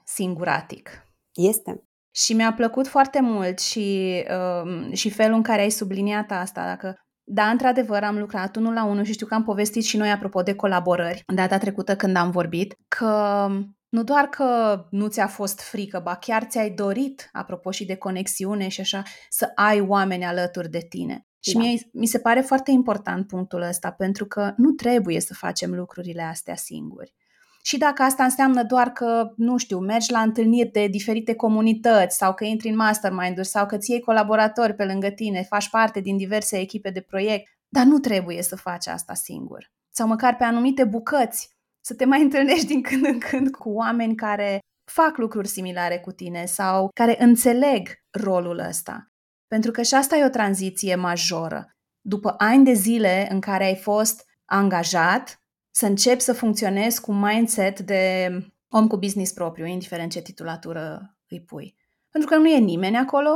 [0.05, 0.91] singuratic.
[1.35, 1.85] Este.
[2.11, 6.65] Și mi-a plăcut foarte mult și, uh, și felul în care ai subliniat asta.
[6.65, 6.99] Dacă
[7.33, 10.43] da, într-adevăr, am lucrat unul la unul și știu că am povestit și noi apropo
[10.43, 13.47] de colaborări data trecută când am vorbit, că
[13.89, 18.69] nu doar că nu ți-a fost frică, ba chiar ți-ai dorit, apropo și de conexiune
[18.69, 21.27] și așa, să ai oameni alături de tine.
[21.41, 21.59] Și da.
[21.59, 26.23] mie, mi se pare foarte important punctul ăsta, pentru că nu trebuie să facem lucrurile
[26.23, 27.15] astea singuri.
[27.63, 32.35] Și dacă asta înseamnă doar că, nu știu, mergi la întâlniri de diferite comunități sau
[32.35, 36.17] că intri în mastermind-uri sau că ți iei colaboratori pe lângă tine, faci parte din
[36.17, 39.71] diverse echipe de proiect, dar nu trebuie să faci asta singur.
[39.95, 41.49] Sau măcar pe anumite bucăți,
[41.85, 44.59] să te mai întâlnești din când în când cu oameni care
[44.91, 49.07] fac lucruri similare cu tine sau care înțeleg rolul ăsta.
[49.47, 51.71] Pentru că și asta e o tranziție majoră.
[52.01, 55.40] După ani de zile în care ai fost angajat,
[55.71, 58.31] să începi să funcționezi cu mindset de
[58.69, 61.77] om cu business propriu, indiferent ce titulatură îi pui.
[62.11, 63.31] Pentru că nu e nimeni acolo,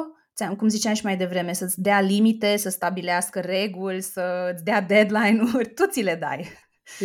[0.56, 5.86] cum ziceam și mai devreme, să-ți dea limite, să stabilească reguli, să-ți dea deadline-uri, tu
[5.86, 6.48] ți le dai.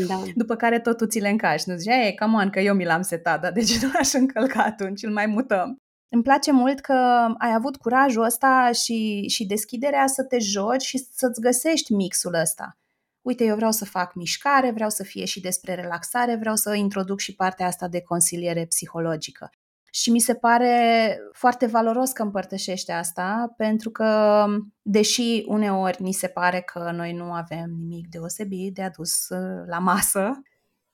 [0.07, 0.23] Da.
[0.35, 1.69] După care tot tu ți le încași.
[1.69, 4.13] Nu zici, e, cam on, că eu mi l-am setat, dar de ce nu aș
[4.13, 5.77] încălca atunci, îl mai mutăm.
[6.09, 6.93] Îmi place mult că
[7.37, 12.78] ai avut curajul ăsta și, și deschiderea să te joci și să-ți găsești mixul ăsta.
[13.21, 17.19] Uite, eu vreau să fac mișcare, vreau să fie și despre relaxare, vreau să introduc
[17.19, 19.49] și partea asta de consiliere psihologică.
[19.91, 24.45] Și mi se pare foarte valoros că împărtășește asta, pentru că,
[24.81, 29.79] deși uneori ni se pare că noi nu avem nimic deosebit de adus uh, la
[29.79, 30.41] masă,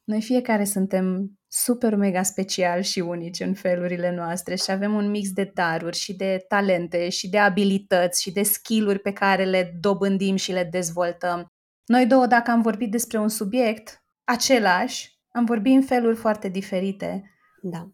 [0.05, 5.31] noi fiecare suntem super mega special și unici în felurile noastre și avem un mix
[5.31, 10.35] de daruri și de talente și de abilități și de skill-uri pe care le dobândim
[10.35, 11.54] și le dezvoltăm.
[11.85, 17.31] Noi două, dacă am vorbit despre un subiect același, am vorbit în feluri foarte diferite.
[17.61, 17.89] Da.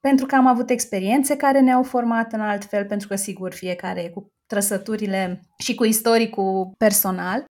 [0.00, 4.02] Pentru că am avut experiențe care ne-au format în alt fel, pentru că, sigur, fiecare
[4.02, 7.44] e cu trăsăturile și cu istoricul personal.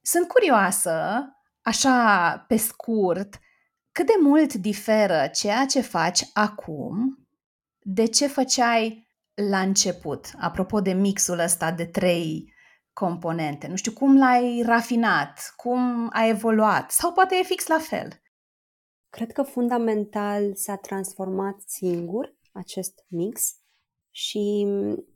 [0.00, 1.24] Sunt curioasă,
[1.62, 3.38] așa pe scurt,
[3.92, 7.28] cât de mult diferă ceea ce faci acum
[7.78, 9.08] de ce făceai
[9.50, 12.52] la început, apropo de mixul ăsta de trei
[12.98, 13.66] componente.
[13.66, 18.08] Nu știu cum l-ai rafinat, cum a evoluat sau poate e fix la fel.
[19.10, 23.54] Cred că fundamental s-a transformat singur acest mix
[24.10, 24.66] și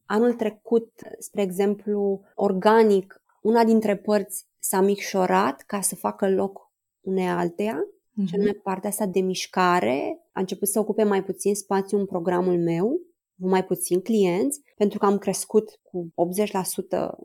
[0.07, 7.29] anul trecut, spre exemplu, organic, una dintre părți s-a micșorat ca să facă loc unei
[7.29, 8.27] alteia, mm-hmm.
[8.27, 12.59] și anume partea asta de mișcare a început să ocupe mai puțin spațiu în programul
[12.59, 13.01] meu,
[13.48, 16.12] mai puțin clienți, pentru că am crescut cu
[16.46, 16.50] 80%,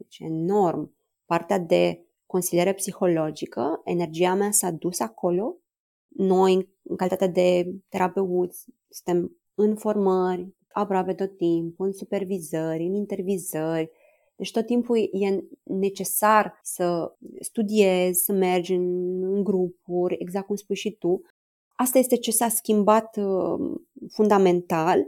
[0.08, 5.58] ce enorm, partea de consiliere psihologică, energia mea s-a dus acolo
[6.08, 13.90] noi, în calitate de terapeuți, suntem în formări aproape tot timpul, în supervizări, în intervizări.
[14.36, 20.76] Deci tot timpul e necesar să studiezi, să mergi în, în grupuri, exact cum spui
[20.76, 21.22] și tu.
[21.76, 25.08] Asta este ce s-a schimbat uh, fundamental,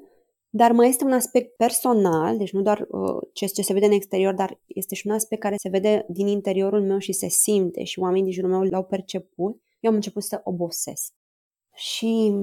[0.50, 3.92] dar mai este un aspect personal, deci nu doar uh, ce, ce se vede în
[3.92, 7.84] exterior, dar este și un aspect care se vede din interiorul meu și se simte
[7.84, 11.14] și oamenii din jurul meu l-au perceput eu am început să obosesc.
[11.74, 12.34] Și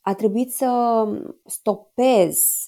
[0.00, 1.04] a trebuit să
[1.44, 2.66] stopez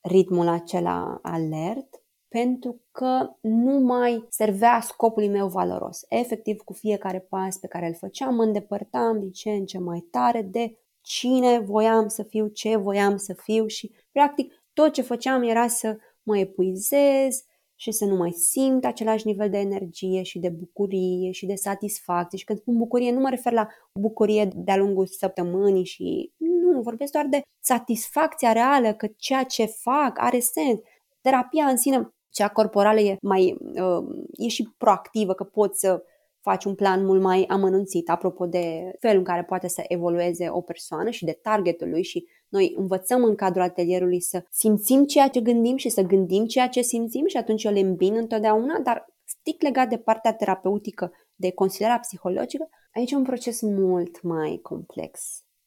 [0.00, 6.04] ritmul acela alert pentru că nu mai servea scopului meu valoros.
[6.08, 10.00] Efectiv, cu fiecare pas pe care îl făceam, mă îndepărtam din ce în ce mai
[10.10, 15.42] tare de cine voiam să fiu, ce voiam să fiu și, practic, tot ce făceam
[15.42, 17.44] era să mă epuizez,
[17.78, 22.38] și să nu mai simt același nivel de energie și de bucurie și de satisfacție.
[22.38, 23.68] Și când spun bucurie, nu mă refer la
[24.00, 30.12] bucurie de-a lungul săptămânii și nu, vorbesc doar de satisfacția reală că ceea ce fac
[30.20, 30.78] are sens.
[31.20, 36.02] Terapia în sine, cea corporală e mai uh, e și proactivă, că poți să
[36.50, 40.60] faci un plan mult mai amănunțit, apropo de felul în care poate să evolueze o
[40.60, 45.40] persoană și de targetul lui și noi învățăm în cadrul atelierului să simțim ceea ce
[45.40, 49.62] gândim și să gândim ceea ce simțim și atunci eu le îmbin întotdeauna, dar strict
[49.62, 55.20] legat de partea terapeutică, de consilierea psihologică, aici e un proces mult mai complex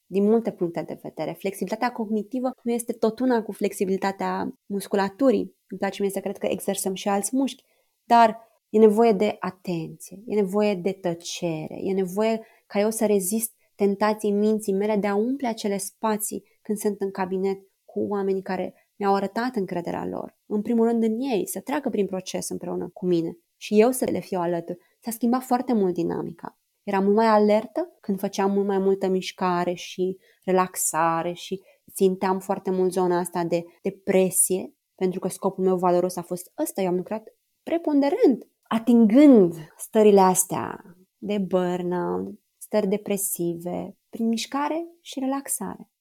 [0.05, 1.35] din multe puncte de vedere.
[1.39, 5.55] Flexibilitatea cognitivă nu este tot una cu flexibilitatea musculaturii.
[5.67, 7.63] Îmi place mie să cred că exersăm și alți mușchi,
[8.03, 13.53] dar e nevoie de atenție, e nevoie de tăcere, e nevoie ca eu să rezist
[13.75, 18.73] tentației minții mele de a umple acele spații când sunt în cabinet cu oamenii care
[18.95, 20.37] mi-au arătat încrederea lor.
[20.45, 24.05] În primul rând în ei, să treacă prin proces împreună cu mine și eu să
[24.11, 24.77] le fiu alături.
[24.99, 26.59] S-a schimbat foarte mult dinamica.
[26.83, 31.61] Eram mult mai alertă când făceam mult mai multă mișcare și relaxare și
[31.93, 36.81] ținteam foarte mult zona asta de depresie, pentru că scopul meu valoros a fost ăsta.
[36.81, 37.23] Eu am lucrat
[37.63, 40.83] preponderent, atingând stările astea
[41.17, 45.91] de burnout, stări depresive, prin mișcare și relaxare.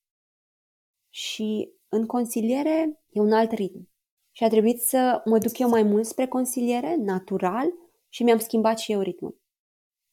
[1.08, 3.90] Și în consiliere e un alt ritm.
[4.32, 7.72] Și a trebuit să mă duc eu mai mult spre consiliere, natural,
[8.08, 9.40] și mi-am schimbat și eu ritmul.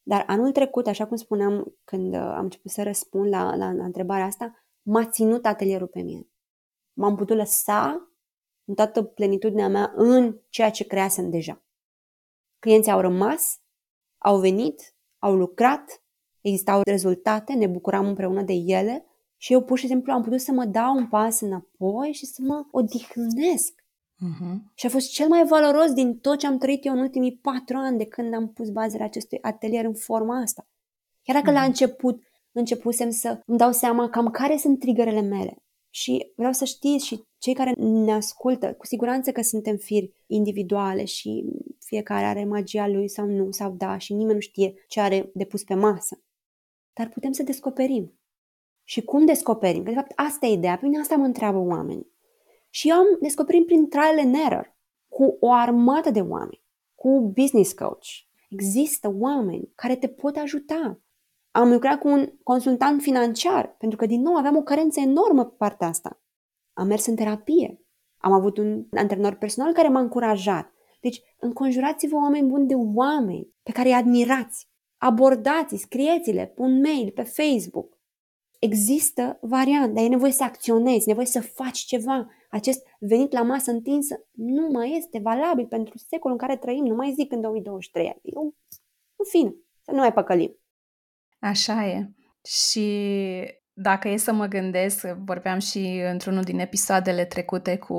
[0.02, 3.84] Dar anul trecut, așa cum spuneam când uh, am început să răspund la, la, la
[3.84, 6.28] întrebarea asta, m-a ținut atelierul pe mine.
[6.92, 8.10] M-am putut lăsa
[8.64, 11.65] în toată plenitudinea mea în ceea ce creasem deja.
[12.58, 13.60] Clienții au rămas,
[14.18, 16.02] au venit, au lucrat,
[16.40, 20.52] existau rezultate, ne bucuram împreună de ele și eu pur și simplu am putut să
[20.52, 23.84] mă dau un pas înapoi și să mă odihnesc.
[24.16, 24.56] Uh-huh.
[24.74, 27.76] Și a fost cel mai valoros din tot ce am trăit eu în ultimii patru
[27.76, 30.68] ani de când am pus bazele acestui atelier în forma asta.
[31.22, 31.60] Chiar dacă uh-huh.
[31.60, 35.56] la început începusem să îmi dau seama cam care sunt triggerele mele.
[35.90, 41.04] Și vreau să știți și cei care ne ascultă, cu siguranță că suntem firi individuale
[41.04, 41.44] și
[41.78, 45.44] fiecare are magia lui sau nu, sau da, și nimeni nu știe ce are de
[45.44, 46.22] pus pe masă.
[46.92, 48.18] Dar putem să descoperim.
[48.84, 49.82] Și cum descoperim?
[49.82, 52.14] Că de fapt asta e ideea, pe mine asta mă întreabă oamenii.
[52.70, 54.76] Și eu am descoperit prin trial and error,
[55.08, 56.62] cu o armată de oameni,
[56.94, 58.06] cu business coach.
[58.48, 61.00] Există oameni care te pot ajuta.
[61.50, 65.54] Am lucrat cu un consultant financiar, pentru că, din nou, aveam o carență enormă pe
[65.58, 66.20] partea asta.
[66.76, 67.80] Am mers în terapie.
[68.16, 70.72] Am avut un antrenor personal care m-a încurajat.
[71.00, 74.68] Deci, înconjurați-vă oameni buni de oameni pe care îi admirați.
[74.96, 77.98] Abordați, scrieți-le un mail pe Facebook.
[78.58, 82.28] Există variante, dar e nevoie să acționezi, e nevoie să faci ceva.
[82.50, 86.94] Acest venit la masă întinsă nu mai este valabil pentru secolul în care trăim, nu
[86.94, 88.20] mai zic în 2023.
[88.22, 88.54] Eu,
[89.16, 90.58] în fine, să nu mai păcălim.
[91.38, 92.10] Așa e.
[92.44, 92.88] Și
[93.78, 97.94] dacă e să mă gândesc, vorbeam și într-unul din episoadele trecute cu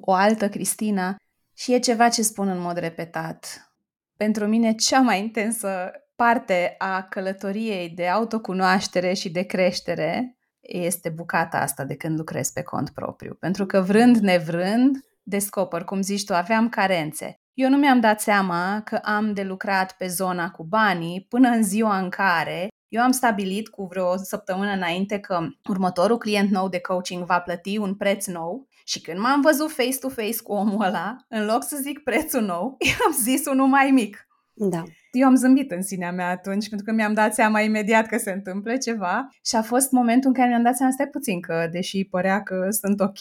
[0.00, 1.16] o altă Cristina
[1.56, 3.70] și e ceva ce spun în mod repetat.
[4.16, 11.58] Pentru mine cea mai intensă parte a călătoriei de autocunoaștere și de creștere este bucata
[11.58, 13.34] asta de când lucrez pe cont propriu.
[13.34, 17.40] Pentru că vrând nevrând, descoper, cum zici tu, aveam carențe.
[17.52, 21.62] Eu nu mi-am dat seama că am de lucrat pe zona cu banii până în
[21.62, 26.80] ziua în care eu am stabilit cu vreo săptămână înainte că următorul client nou de
[26.80, 31.44] coaching va plăti un preț nou și când m-am văzut face-to-face cu omul ăla, în
[31.44, 34.26] loc să zic prețul nou, i am zis unul mai mic.
[34.52, 34.82] Da.
[35.10, 38.30] Eu am zâmbit în sinea mea atunci, pentru că mi-am dat seama imediat că se
[38.30, 42.04] întâmplă ceva și a fost momentul în care mi-am dat seama, stai puțin, că deși
[42.04, 43.18] părea că sunt ok,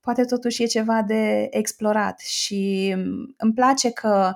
[0.00, 2.94] poate totuși e ceva de explorat și
[3.36, 4.32] îmi place că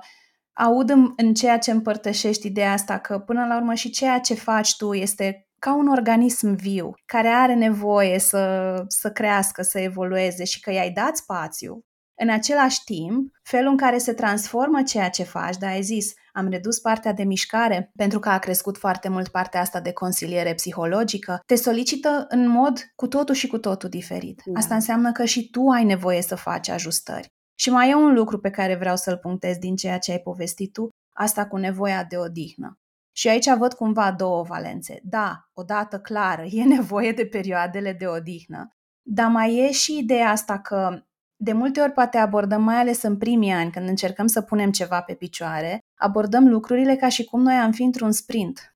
[0.57, 4.33] aud în, în ceea ce împărtășești ideea asta că până la urmă și ceea ce
[4.33, 10.43] faci tu este ca un organism viu care are nevoie să, să crească, să evolueze
[10.43, 11.81] și că i-ai dat spațiu.
[12.19, 16.49] În același timp, felul în care se transformă ceea ce faci, da, ai zis, am
[16.49, 21.41] redus partea de mișcare pentru că a crescut foarte mult partea asta de consiliere psihologică,
[21.45, 24.41] te solicită în mod cu totul și cu totul diferit.
[24.45, 24.59] Da.
[24.59, 27.35] Asta înseamnă că și tu ai nevoie să faci ajustări.
[27.59, 30.73] Și mai e un lucru pe care vreau să-l punctez din ceea ce ai povestit
[30.73, 32.79] tu, asta cu nevoia de odihnă.
[33.15, 34.99] Și aici văd cumva două valențe.
[35.03, 38.69] Da, odată clară, e nevoie de perioadele de odihnă,
[39.01, 41.01] dar mai e și ideea asta că
[41.39, 45.01] de multe ori poate abordăm, mai ales în primii ani, când încercăm să punem ceva
[45.01, 48.75] pe picioare, abordăm lucrurile ca și cum noi am fi într-un sprint.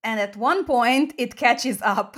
[0.00, 2.14] And at one point it catches up.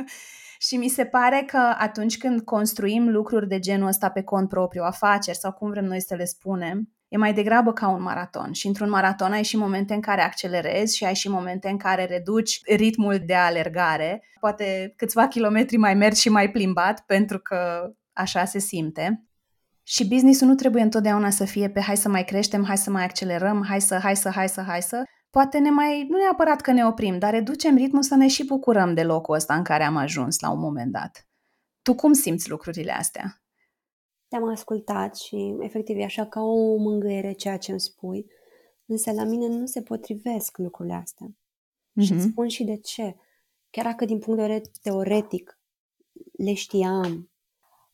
[0.68, 4.82] și mi se pare că atunci când construim lucruri de genul ăsta pe cont propriu,
[4.82, 8.52] afaceri sau cum vrem noi să le spunem, e mai degrabă ca un maraton.
[8.52, 12.04] Și într-un maraton ai și momente în care accelerezi și ai și momente în care
[12.04, 14.22] reduci ritmul de alergare.
[14.40, 19.22] Poate câțiva kilometri mai mergi și mai plimbat pentru că așa se simte.
[19.82, 23.04] Și businessul nu trebuie întotdeauna să fie pe hai să mai creștem, hai să mai
[23.04, 25.02] accelerăm, hai să, hai să, hai să, hai să.
[25.30, 28.94] Poate ne mai, nu neapărat că ne oprim, dar reducem ritmul să ne și bucurăm
[28.94, 31.28] de locul ăsta în care am ajuns la un moment dat.
[31.82, 33.42] Tu cum simți lucrurile astea?
[34.28, 38.26] Te-am ascultat și efectiv e așa ca o mângâiere ceea ce îmi spui,
[38.86, 41.26] însă la mine nu se potrivesc lucrurile astea.
[41.26, 42.04] Mm-hmm.
[42.04, 42.30] Și îți mhm.
[42.30, 43.16] spun și de ce.
[43.70, 45.58] Chiar dacă din punct de vedere teoretic
[46.32, 47.30] le știam,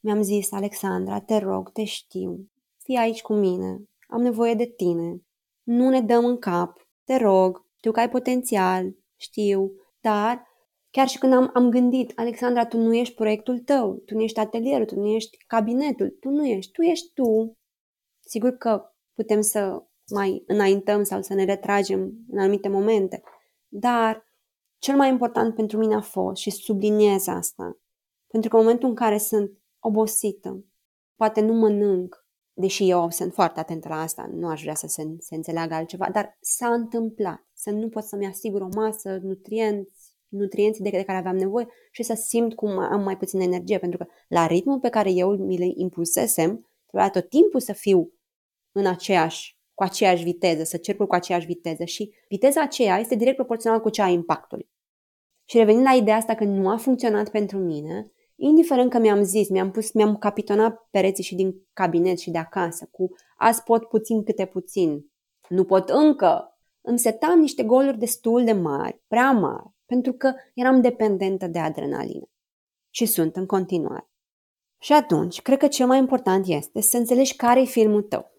[0.01, 2.51] mi-am zis, Alexandra, te rog, te știu.
[2.79, 3.89] Fii aici cu mine.
[4.09, 5.23] Am nevoie de tine.
[5.63, 6.84] Nu ne dăm în cap.
[7.05, 10.47] Te rog, știu că ai potențial, știu, dar
[10.91, 14.39] chiar și când am, am gândit, Alexandra, tu nu ești proiectul tău, tu nu ești
[14.39, 17.59] atelierul, tu nu ești cabinetul, tu nu ești, tu ești tu.
[18.21, 18.83] Sigur că
[19.15, 23.23] putem să mai înaintăm sau să ne retragem în anumite momente,
[23.69, 24.27] dar
[24.79, 27.79] cel mai important pentru mine a fost și subliniez asta,
[28.27, 30.65] pentru că în momentul în care sunt obosită,
[31.17, 32.24] poate nu mănânc,
[32.55, 36.09] deși eu sunt foarte atentă la asta, nu aș vrea să se, se înțeleagă altceva,
[36.13, 41.37] dar s-a întâmplat să nu pot să-mi asigur o masă, nutrienți, nutrienții de care aveam
[41.37, 45.11] nevoie și să simt cum am mai puțină energie, pentru că la ritmul pe care
[45.11, 48.13] eu mi le impusesem, trebuia tot timpul să fiu
[48.73, 53.37] în aceeași cu aceeași viteză, să circul cu aceeași viteză și viteza aceea este direct
[53.37, 54.69] proporțională cu cea a impactului.
[55.45, 58.13] Și revenind la ideea asta că nu a funcționat pentru mine,
[58.45, 62.89] indiferent că mi-am zis, mi-am pus, mi-am capitonat pereții și din cabinet și de acasă
[62.91, 65.13] cu azi pot puțin câte puțin,
[65.49, 70.81] nu pot încă, îmi setam niște goluri destul de mari, prea mari, pentru că eram
[70.81, 72.29] dependentă de adrenalină.
[72.91, 74.09] Și sunt în continuare.
[74.79, 78.31] Și atunci, cred că cel mai important este să înțelegi care e filmul tău.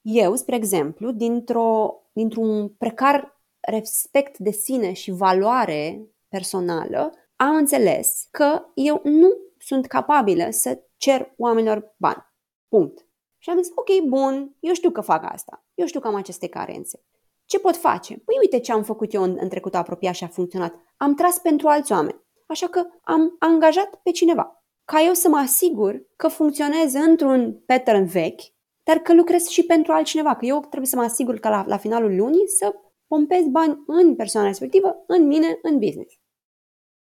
[0.00, 8.62] Eu, spre exemplu, dintr-o, dintr-un precar respect de sine și valoare personală, am înțeles că
[8.74, 9.28] eu nu
[9.66, 12.26] sunt capabilă să cer oamenilor bani.
[12.68, 13.06] Punct.
[13.38, 15.64] Și am zis, ok, bun, eu știu că fac asta.
[15.74, 17.04] Eu știu că am aceste carențe.
[17.44, 18.14] Ce pot face?
[18.14, 20.74] Păi uite ce am făcut eu în, în trecutul apropiat și a funcționat.
[20.96, 22.20] Am tras pentru alți oameni.
[22.46, 24.64] Așa că am angajat pe cineva.
[24.84, 28.42] Ca eu să mă asigur că funcționez într-un pattern vechi,
[28.82, 30.36] dar că lucrez și pentru altcineva.
[30.36, 32.74] Că eu trebuie să mă asigur că la, la finalul lunii să
[33.06, 36.14] pompez bani în persoana respectivă, în mine, în business.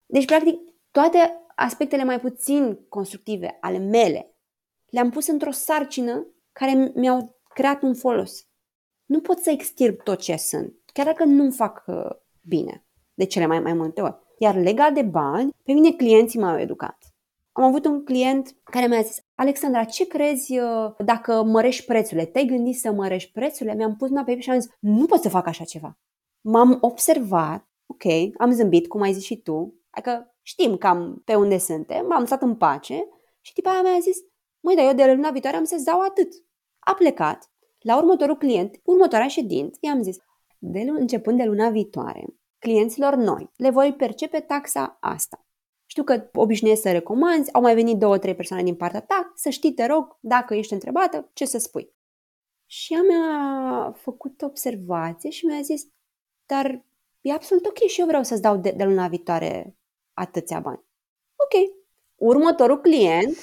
[0.05, 0.59] Deci, practic,
[0.91, 4.35] toate aspectele mai puțin constructive ale mele
[4.89, 8.47] le-am pus într-o sarcină care mi-au creat un folos.
[9.05, 12.09] Nu pot să extirp tot ce sunt, chiar dacă nu fac uh,
[12.41, 14.15] bine, de cele mai, mai multe ori.
[14.37, 16.97] Iar legat de bani, pe mine clienții m-au educat.
[17.51, 22.25] Am avut un client care mi-a zis, Alexandra, ce crezi uh, dacă mărești prețurile?
[22.25, 23.75] Te-ai gândit să mărești prețurile?
[23.75, 25.97] Mi-am pus mâna pe el și am zis, nu pot să fac așa ceva.
[26.41, 28.03] M-am observat, ok,
[28.37, 32.41] am zâmbit, cum ai zis și tu, adică știm cam pe unde suntem, m-am stat
[32.41, 33.07] în pace
[33.41, 34.17] și tipa aia mi-a zis,
[34.59, 36.33] măi, dar eu de luna viitoare am să-ți dau atât.
[36.79, 40.17] A plecat, la următorul client, următoarea ședință, i-am zis,
[40.57, 42.25] de începând de luna viitoare,
[42.59, 45.45] clienților noi, le voi percepe taxa asta.
[45.85, 49.49] Știu că obișnuiesc să recomanzi, au mai venit două, trei persoane din partea ta, să
[49.49, 51.95] știi, te rog, dacă ești întrebată, ce să spui.
[52.65, 55.83] Și ea mi-a făcut observație și mi-a zis,
[56.45, 56.85] dar
[57.21, 59.77] e absolut ok și eu vreau să-ți dau de, de luna viitoare
[60.17, 60.83] atâția bani.
[61.35, 61.75] Ok.
[62.15, 63.37] Următorul client...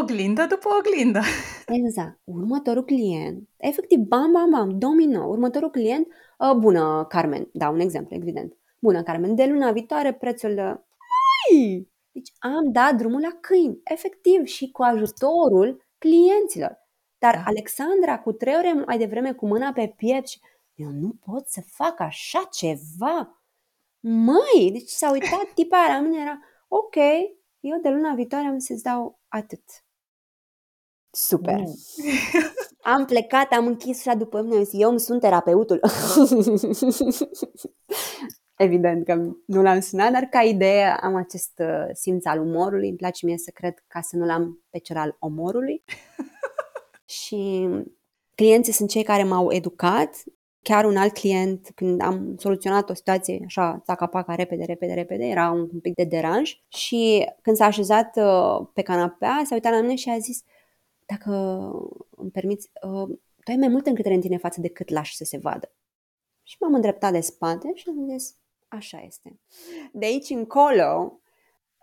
[0.00, 1.20] Oglindă după oglindă.
[1.80, 2.20] Exact.
[2.24, 5.26] Următorul client, efectiv, bam, bam, bam, domino.
[5.26, 6.06] Următorul client,
[6.38, 8.56] uh, bună, Carmen, da, un exemplu, evident.
[8.78, 10.54] Bună, Carmen, de luna viitoare prețul...
[10.54, 11.88] Mai!
[12.12, 16.86] Deci am dat drumul la câini, efectiv, și cu ajutorul clienților.
[17.18, 17.42] Dar da.
[17.44, 20.40] Alexandra, cu trei ore mai devreme, cu mâna pe piept și
[20.74, 23.37] eu nu pot să fac așa ceva.
[24.00, 26.96] Măi, deci s-a uitat tipa la mine, era ok,
[27.60, 29.62] eu de luna viitoare am să-ți dau atât.
[31.10, 31.58] Super.
[31.58, 31.74] Mm.
[32.94, 35.80] Am plecat, am închis ușa după mine, zis, eu îmi sunt terapeutul.
[38.56, 42.88] Evident că nu l-am sunat, dar ca idee am acest uh, simț al umorului.
[42.88, 45.84] Îmi place mie să cred ca să nu l-am pe cel al omorului.
[47.20, 47.68] și
[48.34, 50.22] clienții sunt cei care m-au educat.
[50.68, 55.50] Chiar un alt client, când am soluționat o situație așa, țaca-paca, repede, repede, repede, era
[55.50, 59.80] un, un pic de deranj și când s-a așezat uh, pe canapea, s-a uitat la
[59.80, 60.42] mine și a zis–
[61.12, 61.32] dacă
[62.10, 65.24] îmi permiți, uh, tu ai mai multă încredere în tine față de cât lași să
[65.24, 65.72] se vadă.
[66.42, 68.36] Și m-am îndreptat de spate și am zis,
[68.68, 69.40] așa este.
[69.92, 71.20] De aici încolo,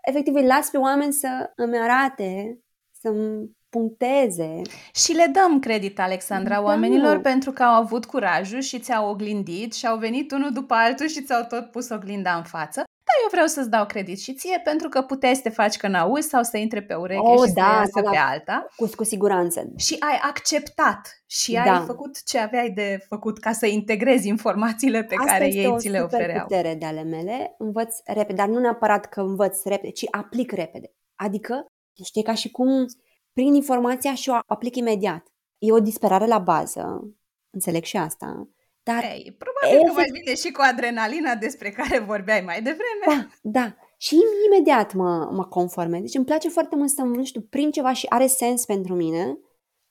[0.02, 2.60] efectiv îi las pe oameni să îmi arate,
[2.90, 4.60] să-mi puncteze.
[4.94, 6.62] Și le dăm credit, Alexandra, da.
[6.62, 11.08] oamenilor pentru că au avut curajul și ți-au oglindit și au venit unul după altul
[11.08, 12.84] și ți-au tot pus oglinda în față
[13.22, 16.28] eu vreau să-ți dau credit și ție pentru că puteai să te faci că n-auzi
[16.28, 18.26] sau să intre pe ureche oh, și da, să iasă da, pe da.
[18.26, 18.66] alta.
[18.76, 19.72] Cu, cu siguranță.
[19.76, 21.60] Și ai acceptat și da.
[21.60, 25.88] ai făcut ce aveai de făcut ca să integrezi informațiile pe Asta care ei ți
[25.88, 26.44] le ofereau.
[26.44, 30.04] Asta este o de ale mele, învăț repede, dar nu neapărat că învăț repede, ci
[30.10, 30.92] aplic repede.
[31.14, 31.66] Adică,
[32.04, 32.68] știi, ca și cum
[33.36, 35.26] prin informația și o aplic imediat.
[35.58, 37.14] E o disperare la bază,
[37.50, 38.48] înțeleg și asta,
[38.82, 39.86] dar Ei, probabil efect...
[39.86, 43.04] că mai bine și cu adrenalina despre care vorbeai mai devreme.
[43.06, 43.76] Da, da.
[43.96, 44.16] Și
[44.46, 46.00] imediat mă, mă conformez.
[46.00, 49.38] Deci îmi place foarte mult să, nu știu, prin ceva și are sens pentru mine.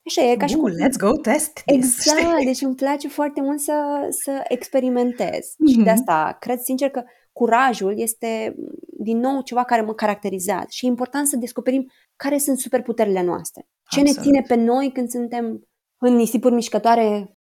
[0.06, 0.72] Așa e, ca și cum...
[0.72, 1.76] let's go test this.
[1.76, 2.46] Exact, știi?
[2.46, 5.46] deci îmi place foarte mult să, să experimentez.
[5.46, 5.72] Mm-hmm.
[5.72, 5.90] Și de mhm.
[5.90, 7.04] asta cred sincer că
[7.40, 8.56] curajul este,
[9.00, 10.66] din nou, ceva care mă caracterizează.
[10.70, 13.62] Și e important să descoperim care sunt superputerile noastre.
[13.90, 14.18] Ce Absolut.
[14.18, 15.68] ne ține pe noi când suntem
[15.98, 17.36] în nisipuri mișcătoare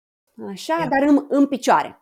[0.49, 0.87] Așa, Ia.
[0.87, 1.99] dar în, în picioare.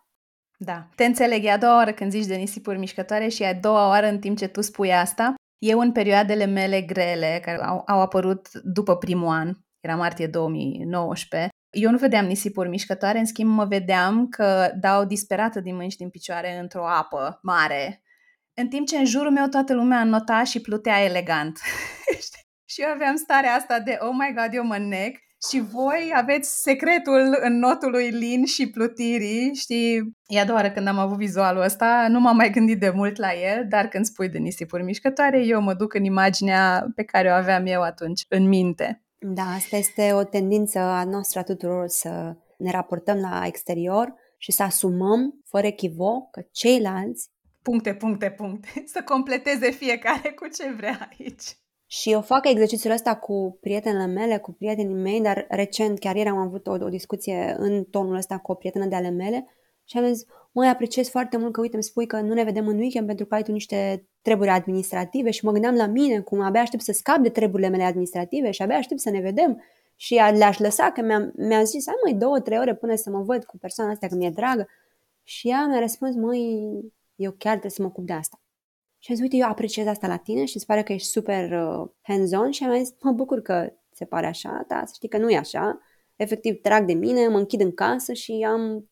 [0.57, 0.87] Da.
[0.95, 3.87] Te înțeleg, e a doua oară când zici de nisipuri mișcătoare și e a doua
[3.87, 5.33] oară în timp ce tu spui asta.
[5.57, 11.49] Eu în perioadele mele grele, care au, au apărut după primul an, era martie 2019,
[11.73, 15.97] eu nu vedeam nisipuri mișcătoare, în schimb mă vedeam că dau disperată din mâini și
[15.97, 18.01] din picioare într-o apă mare,
[18.53, 21.59] în timp ce în jurul meu toată lumea nota și plutea elegant.
[22.71, 25.17] și eu aveam starea asta de, oh my god, eu mă nec
[25.49, 30.15] și voi aveți secretul în notului lin și plutirii, știi?
[30.27, 33.17] E a doua oară când am avut vizualul ăsta, nu m-am mai gândit de mult
[33.17, 37.29] la el, dar când spui de nisipuri mișcătoare, eu mă duc în imaginea pe care
[37.29, 39.02] o aveam eu atunci în minte.
[39.25, 44.51] Da, asta este o tendință a noastră a tuturor să ne raportăm la exterior și
[44.51, 47.29] să asumăm fără echivoc că ceilalți
[47.61, 51.57] puncte, puncte, puncte, să completeze fiecare cu ce vrea aici.
[51.85, 56.29] Și eu fac exercițiul ăsta cu prietenele mele, cu prietenii mei, dar recent, chiar ieri
[56.29, 59.47] am avut o, o discuție în tonul ăsta cu o prietenă de ale mele
[59.83, 62.67] și am zis, măi, apreciez foarte mult că, uite, îmi spui că nu ne vedem
[62.67, 66.39] în weekend pentru că ai tu niște treburi administrative și mă gândeam la mine cum
[66.39, 69.61] abia aștept să scap de treburile mele administrative și abia aștept să ne vedem
[69.95, 73.21] și le-aș lăsa, că mi-a, mi-a zis, ai mai două, trei ore până să mă
[73.21, 74.67] văd cu persoana asta, că mi-e dragă.
[75.23, 76.69] Și ea mi-a răspuns, măi,
[77.15, 78.41] eu chiar trebuie să mă ocup de asta.
[78.99, 81.51] Și am zis, uite, eu apreciez asta la tine și îți pare că ești super
[81.51, 85.17] uh, hands-on și am zis, mă bucur că se pare așa, dar să știi că
[85.17, 85.81] nu e așa.
[86.15, 88.89] Efectiv, trag de mine, mă închid în casă și am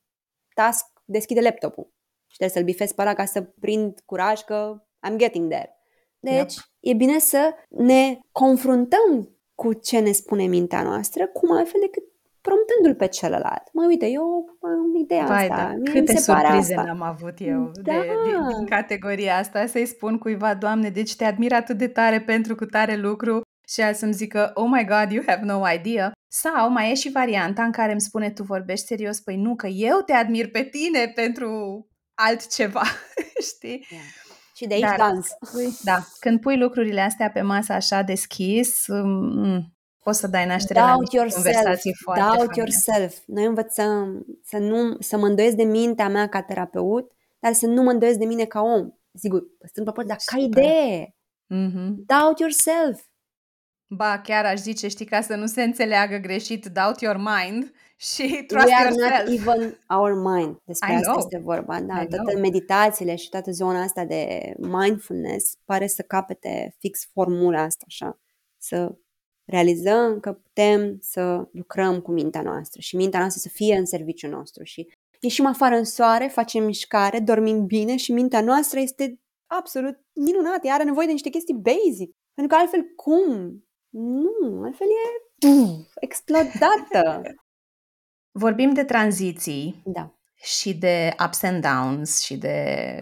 [0.54, 1.94] task, deschide laptopul.
[2.28, 5.76] Și trebuie să-l bifez pe ăla ca să prind curaj că I'm getting there.
[6.20, 6.64] Deci, yep.
[6.80, 12.04] e bine să ne confruntăm cu ce ne spune mintea noastră, cum altfel decât
[12.42, 13.64] promptându-l pe celălalt.
[13.74, 15.56] Mă, uite, eu am ideea Vai, asta.
[15.56, 15.74] Da.
[15.74, 16.84] Mie Câte se surprize asta.
[16.84, 17.92] n-am avut eu da.
[17.92, 22.22] de, de, din categoria asta, să-i spun cuiva, Doamne, deci te admir atât de tare
[22.22, 23.42] pentru cu tare lucru
[23.72, 26.12] și el să-mi zică, oh my god, you have no idea.
[26.28, 29.68] Sau mai e și varianta în care îmi spune, tu vorbești serios, păi nu, că
[29.68, 31.50] eu te admir pe tine pentru
[32.14, 32.84] altceva,
[33.56, 33.88] știi?
[33.90, 34.04] Yeah.
[34.56, 35.28] Și de aici Dar, dans.
[35.84, 40.94] Da, când pui lucrurile astea pe masă așa deschis, mm, poți să dai naștere doubt
[40.94, 42.54] la niște yourself, conversații foarte Doubt faine.
[42.56, 43.18] yourself.
[43.26, 47.82] Noi învățăm să, nu, să mă îndoiesc de mintea mea ca terapeut, dar să nu
[47.82, 48.90] mă îndoiesc de mine ca om.
[49.14, 49.42] Sigur,
[49.74, 51.16] sunt pe dar ca idee.
[51.54, 51.90] Mm-hmm.
[52.06, 53.02] Doubt yourself.
[53.94, 58.44] Ba, chiar aș zice, știi, ca să nu se înțeleagă greșit, doubt your mind și
[58.48, 59.28] trust We are yourself.
[59.28, 60.58] not even our mind.
[60.64, 61.18] Despre I asta know.
[61.18, 61.82] este vorba.
[61.82, 62.42] Da, I toate know.
[62.42, 68.20] meditațiile și toată zona asta de mindfulness pare să capete fix formula asta, așa.
[68.58, 68.96] Să
[69.46, 74.30] realizăm că putem să lucrăm cu mintea noastră și mintea noastră să fie în serviciul
[74.30, 80.00] nostru și ieșim afară în soare, facem mișcare, dormim bine și mintea noastră este absolut
[80.14, 82.16] minunată, are nevoie de niște chestii basic.
[82.34, 83.64] Pentru că altfel cum?
[83.92, 85.22] Nu, altfel e
[86.00, 87.22] explodată.
[88.32, 90.16] Vorbim de tranziții da.
[90.36, 93.02] și de ups and downs și de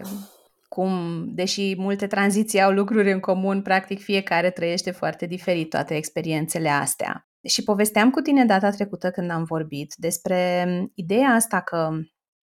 [0.68, 6.68] cum, deși multe tranziții au lucruri în comun, practic fiecare trăiește foarte diferit toate experiențele
[6.68, 7.28] astea.
[7.48, 10.64] Și povesteam cu tine data trecută când am vorbit despre
[10.94, 11.90] ideea asta că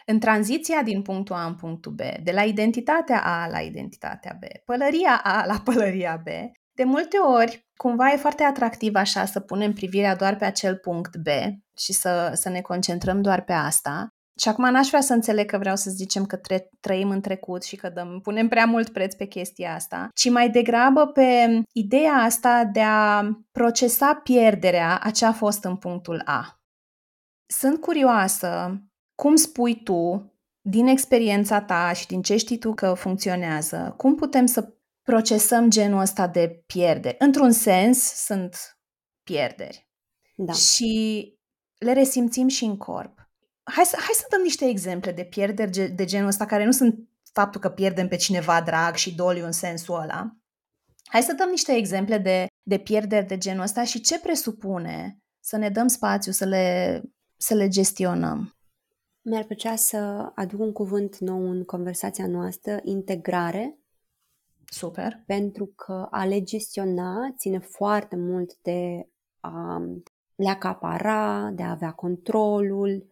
[0.05, 4.43] în tranziția din punctul A în punctul B, de la identitatea A la identitatea B,
[4.65, 6.27] pălăria A la pălăria B,
[6.77, 11.15] de multe ori, cumva e foarte atractiv așa să punem privirea doar pe acel punct
[11.17, 11.27] B
[11.77, 14.07] și să, să ne concentrăm doar pe asta,
[14.39, 17.63] și acum n-aș vrea să înțeleg că vreau să zicem că tre- trăim în trecut
[17.63, 22.13] și că dăm, punem prea mult preț pe chestia asta, ci mai degrabă pe ideea
[22.13, 26.61] asta de a procesa pierderea a ce a fost în punctul A.
[27.45, 28.81] Sunt curioasă
[29.15, 34.45] cum spui tu, din experiența ta și din ce știi tu că funcționează, cum putem
[34.45, 34.76] să
[35.11, 37.15] procesăm genul ăsta de pierderi.
[37.19, 38.55] Într-un sens, sunt
[39.23, 39.89] pierderi.
[40.35, 40.53] Da.
[40.53, 41.33] Și
[41.77, 43.27] le resimțim și în corp
[43.71, 47.09] hai să, hai să dăm niște exemple de pierderi de genul ăsta, care nu sunt
[47.33, 50.37] faptul că pierdem pe cineva drag și doliu în sensul ăla.
[51.03, 55.57] Hai să dăm niște exemple de, de pierderi de genul ăsta și ce presupune să
[55.57, 57.01] ne dăm spațiu să le,
[57.37, 58.55] să le gestionăm.
[59.21, 63.79] Mi-ar plăcea să aduc un cuvânt nou în conversația noastră, integrare.
[64.71, 65.23] Super.
[65.25, 69.09] Pentru că a le gestiona ține foarte mult de
[69.39, 69.81] a
[70.35, 73.07] le acapara, de a avea controlul,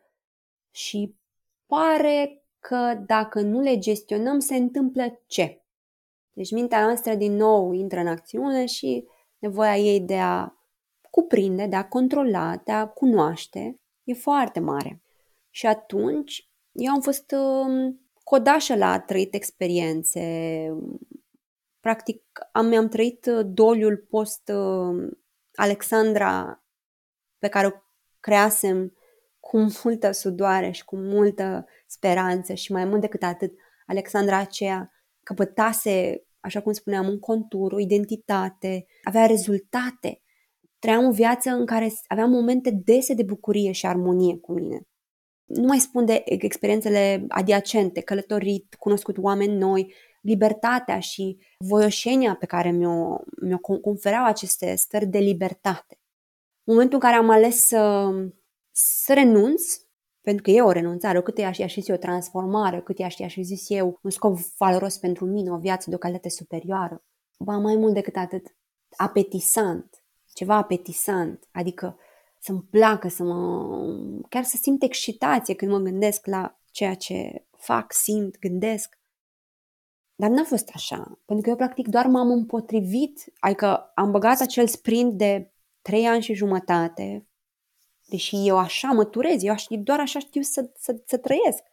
[0.71, 1.15] și
[1.65, 5.63] pare că dacă nu le gestionăm se întâmplă ce?
[6.33, 10.53] Deci mintea noastră din nou intră în acțiune și nevoia ei de a
[11.09, 15.01] cuprinde, de a controla, de a cunoaște e foarte mare.
[15.49, 17.93] Și atunci eu am fost uh,
[18.23, 20.21] codașă la trăit experiențe.
[21.85, 25.11] Practic am, mi-am trăit uh, doliul post uh,
[25.55, 26.63] Alexandra
[27.39, 27.71] pe care o
[28.19, 28.93] creasem
[29.39, 33.53] cu multă sudoare și cu multă speranță și mai mult decât atât,
[33.85, 34.91] Alexandra aceea
[35.23, 40.21] căpătase, așa cum spuneam, un contur, o identitate, avea rezultate.
[40.79, 44.81] Trăiam o viață în care aveam momente dese de bucurie și armonie cu mine.
[45.43, 49.93] Nu mai spun de experiențele adiacente, călătorit, cunoscut oameni noi,
[50.25, 55.99] libertatea și voioșenia pe care mi-o, mi-o conferau aceste stări de libertate.
[56.63, 58.11] momentul în care am ales să,
[58.71, 59.75] să renunț,
[60.21, 63.43] pentru că e o renunțare, cât i-aș fi zis eu, o transformare, cât i-aș fi
[63.43, 67.03] zis eu, un scop valoros pentru mine, o viață de o calitate superioară.
[67.39, 68.55] Ba mai mult decât atât,
[68.97, 70.03] apetisant,
[70.33, 71.97] ceva apetisant, adică
[72.39, 73.67] să-mi placă, să mă,
[74.29, 78.99] chiar să simt excitație când mă gândesc la ceea ce fac, simt, gândesc.
[80.15, 84.67] Dar n-a fost așa, pentru că eu practic doar m-am împotrivit, adică am băgat acel
[84.67, 85.51] sprint de
[85.81, 87.27] trei ani și jumătate,
[88.05, 91.63] deși eu așa mă turez, eu doar așa știu să, să, să trăiesc.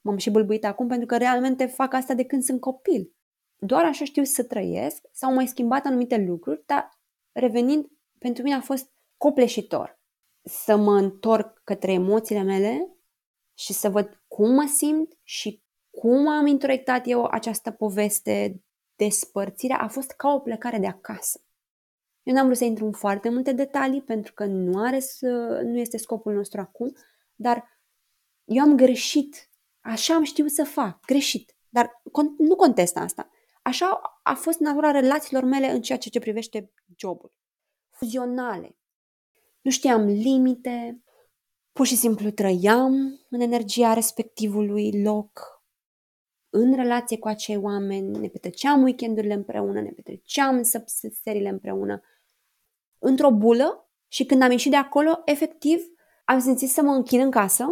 [0.00, 3.12] M-am și bâlbuit acum pentru că realmente fac asta de când sunt copil.
[3.56, 6.98] Doar așa știu să trăiesc, s-au mai schimbat anumite lucruri, dar
[7.32, 7.86] revenind,
[8.18, 10.00] pentru mine a fost copleșitor
[10.42, 12.96] să mă întorc către emoțiile mele
[13.54, 15.62] și să văd cum mă simt și
[15.98, 18.62] cum am introiectat eu această poveste
[18.96, 21.40] de spărțire a fost ca o plecare de acasă.
[22.22, 25.78] Eu n-am vrut să intru în foarte multe detalii pentru că nu, are să, nu
[25.78, 26.96] este scopul nostru acum,
[27.34, 27.80] dar
[28.44, 29.50] eu am greșit.
[29.80, 31.56] Așa am știut să fac, greșit.
[31.68, 32.02] Dar
[32.38, 33.30] nu contest asta.
[33.62, 37.32] Așa a fost natura relațiilor mele în ceea ce privește jobul.
[37.90, 38.76] Fuzionale.
[39.60, 41.02] Nu știam limite,
[41.72, 45.57] pur și simplu trăiam în energia respectivului loc,
[46.50, 50.62] în relație cu acei oameni, ne petreceam weekendurile împreună, ne petreceam
[51.22, 52.00] serile împreună,
[52.98, 55.80] într-o bulă și când am ieșit de acolo, efectiv,
[56.24, 57.64] am simțit să mă închin în casă.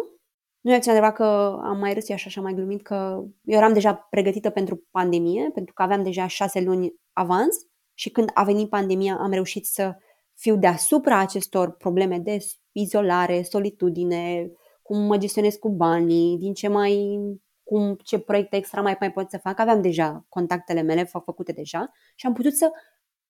[0.60, 1.24] Nu e adevărat că
[1.62, 5.50] am mai râs eu așa, așa mai glumit că eu eram deja pregătită pentru pandemie,
[5.54, 7.56] pentru că aveam deja șase luni avans
[7.94, 9.96] și când a venit pandemia am reușit să
[10.34, 12.38] fiu deasupra acestor probleme de
[12.72, 14.50] izolare, solitudine,
[14.82, 17.18] cum mă gestionez cu banii, din ce mai
[17.66, 19.58] cum, ce proiecte extra mai, mai pot să fac.
[19.58, 22.70] Aveam deja contactele mele fac făcute deja și am putut să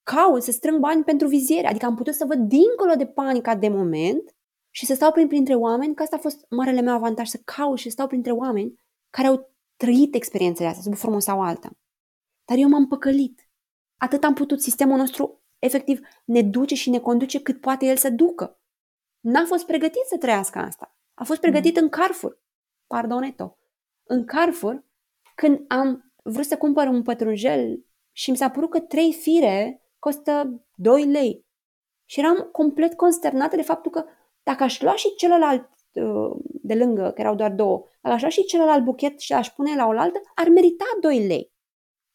[0.02, 1.66] caut, să strâng bani pentru viziere.
[1.66, 4.36] Adică am putut să văd dincolo de panica de moment
[4.70, 7.78] și să stau prin, printre oameni, că asta a fost marele meu avantaj, să caut
[7.78, 8.80] și să stau printre oameni
[9.10, 11.70] care au trăit experiențele astea, sub formă sau alta.
[12.44, 13.48] Dar eu m-am păcălit.
[13.96, 18.10] Atât am putut, sistemul nostru efectiv ne duce și ne conduce cât poate el să
[18.10, 18.60] ducă.
[19.20, 20.96] N-a fost pregătit să trăiască asta.
[21.14, 21.82] A fost pregătit mm.
[21.82, 22.40] în Carrefour.
[22.86, 23.58] Pardoneto
[24.06, 24.84] în Carrefour
[25.34, 30.62] când am vrut să cumpăr un pătrunjel și mi s-a părut că trei fire costă
[30.74, 31.46] 2 lei.
[32.04, 34.04] Și eram complet consternată de faptul că
[34.42, 38.30] dacă aș lua și celălalt uh, de lângă, că erau doar două, dacă aș lua
[38.30, 41.52] și celălalt buchet și aș pune la oaltă, ar merita 2 lei.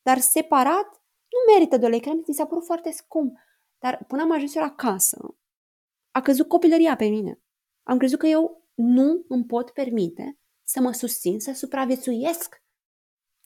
[0.02, 3.38] Dar separat nu merită 2 lei, că mi s-a părut foarte scump.
[3.80, 5.36] Dar până am ajuns eu la casă,
[6.12, 7.42] a căzut copilăria pe mine.
[7.84, 10.41] Am crezut că eu nu îmi pot permite
[10.72, 12.64] să mă susțin să supraviețuiesc.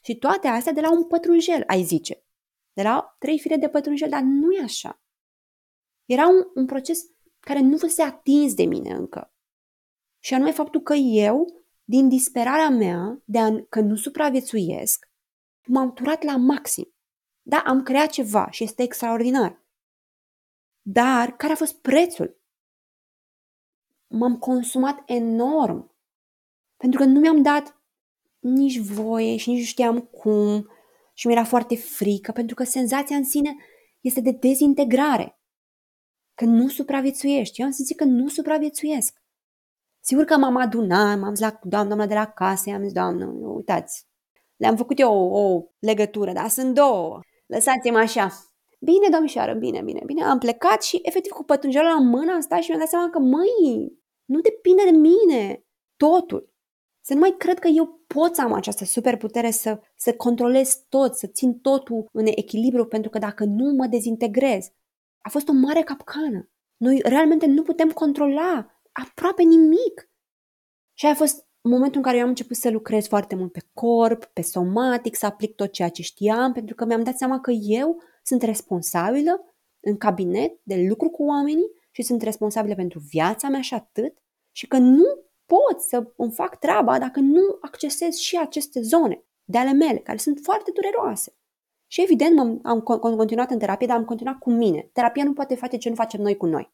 [0.03, 2.25] Și toate astea de la un pătrunjel, ai zice.
[2.73, 5.01] De la trei fire de pătrunjel, dar nu e așa.
[6.05, 6.99] Era un, un proces
[7.39, 9.33] care nu fusese atins de mine încă.
[10.19, 15.09] Și anume faptul că eu, din disperarea mea de a, că nu supraviețuiesc,
[15.67, 16.95] m-am turat la maxim.
[17.41, 19.65] Da, am creat ceva și este extraordinar.
[20.81, 22.41] Dar care a fost prețul?
[24.07, 25.94] M-am consumat enorm
[26.77, 27.81] pentru că nu mi-am dat
[28.39, 30.69] nici voie și nici nu știam cum
[31.13, 33.55] și mi-era foarte frică, pentru că senzația în sine
[34.01, 35.39] este de dezintegrare.
[36.33, 37.59] Că nu supraviețuiești.
[37.59, 39.23] Eu am simțit că nu supraviețuiesc.
[39.99, 44.07] Sigur că m-am adunat, m-am zis la doamna de la casă, i-am zis, doamnă, uitați,
[44.55, 47.19] le-am făcut eu o, o legătură, dar sunt două.
[47.45, 48.31] Lăsați-mă așa.
[48.79, 50.23] Bine, domnișoară, bine, bine, bine.
[50.23, 53.19] Am plecat și efectiv cu pătrunjelul la mână am stat și mi-am dat seama că,
[53.19, 53.93] măi,
[54.25, 55.65] nu depinde de mine
[55.97, 56.54] totul.
[57.07, 61.15] Să nu mai cred că eu pot să am această superputere să, să controlez tot,
[61.15, 64.71] să țin totul în echilibru, pentru că dacă nu mă dezintegrez,
[65.21, 66.49] a fost o mare capcană.
[66.77, 70.09] Noi realmente nu putem controla aproape nimic.
[70.93, 74.25] Și a fost momentul în care eu am început să lucrez foarte mult pe corp,
[74.25, 78.01] pe somatic, să aplic tot ceea ce știam, pentru că mi-am dat seama că eu
[78.23, 83.73] sunt responsabilă în cabinet de lucru cu oamenii și sunt responsabilă pentru viața mea și
[83.73, 84.17] atât,
[84.51, 89.57] și că nu pot să îmi fac treaba dacă nu accesez și aceste zone de
[89.57, 91.35] ale mele, care sunt foarte dureroase.
[91.87, 92.81] Și evident am, am
[93.15, 94.89] continuat în terapie, dar am continuat cu mine.
[94.93, 96.73] Terapia nu poate face ce nu facem noi cu noi.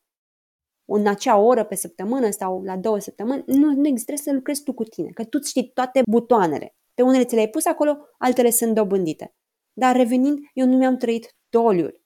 [0.86, 4.74] În acea oră pe săptămână sau la două săptămâni, nu, nu există să lucrezi tu
[4.74, 6.76] cu tine, că tu știi toate butoanele.
[6.94, 9.36] Pe unele ți le-ai pus acolo, altele sunt dobândite.
[9.74, 12.02] Dar revenind, eu nu mi-am trăit doliul.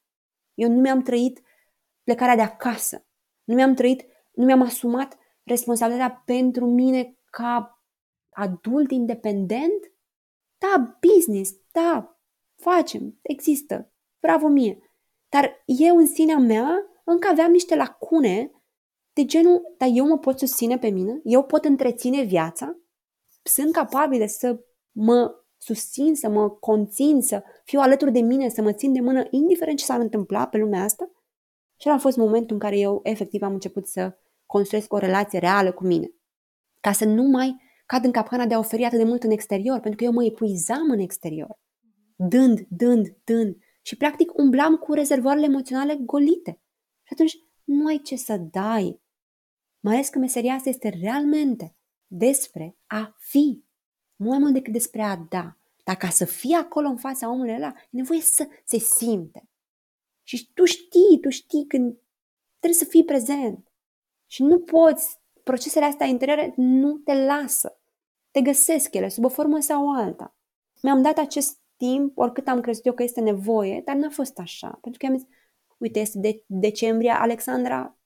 [0.53, 1.41] Eu nu mi-am trăit
[2.03, 3.05] plecarea de acasă.
[3.43, 7.81] Nu mi-am trăit, nu mi-am asumat responsabilitatea pentru mine ca
[8.29, 9.93] adult independent?
[10.57, 12.19] Da, business, da,
[12.55, 14.79] facem, există, bravo mie.
[15.29, 18.51] Dar eu în sinea mea încă aveam niște lacune
[19.13, 22.77] de genul, dar eu mă pot susține pe mine, eu pot întreține viața,
[23.43, 24.59] sunt capabilă să
[24.91, 29.27] mă susțin, să mă conțin, să fiu alături de mine, să mă țin de mână,
[29.29, 31.11] indiferent ce s-ar întâmpla pe lumea asta.
[31.79, 35.71] Și a fost momentul în care eu efectiv am început să construiesc o relație reală
[35.71, 36.11] cu mine.
[36.79, 39.79] Ca să nu mai cad în capcana de a oferi atât de mult în exterior,
[39.79, 41.59] pentru că eu mă epuizam în exterior.
[42.15, 43.57] Dând, dând, dând.
[43.81, 46.61] Și practic umblam cu rezervoarele emoționale golite.
[47.03, 49.01] Și atunci nu ai ce să dai.
[49.79, 51.75] Mai ales că meseria asta este realmente
[52.07, 53.63] despre a fi,
[54.15, 55.57] mai mult decât despre a da.
[55.83, 59.49] Dar ca să fii acolo în fața omului ăla, e nevoie să se simte.
[60.23, 61.97] Și tu știi, tu știi când
[62.59, 63.64] trebuie să fii prezent.
[64.35, 67.79] Și nu poți, procesele astea interioare nu te lasă.
[68.31, 70.35] Te găsesc ele, sub o formă sau alta.
[70.81, 74.77] Mi-am dat acest timp, oricât am crezut eu că este nevoie, dar n-a fost așa.
[74.81, 75.27] Pentru că am zis,
[75.77, 77.97] uite, este de- decembrie, Alexandra,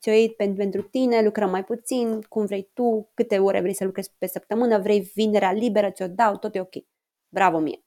[0.00, 4.12] ți-o iei pentru tine, lucrăm mai puțin, cum vrei tu, câte ore vrei să lucrezi
[4.18, 6.74] pe săptămână, vrei vinerea liberă, ți-o dau, tot e ok.
[7.28, 7.84] Bravo mie.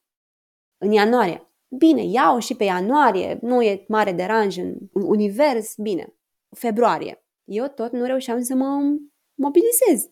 [0.77, 6.13] În ianuarie, bine, iau și pe ianuarie, nu e mare deranj în univers, bine.
[6.49, 8.97] Februarie, eu tot nu reușeam să mă
[9.33, 10.09] mobilizez.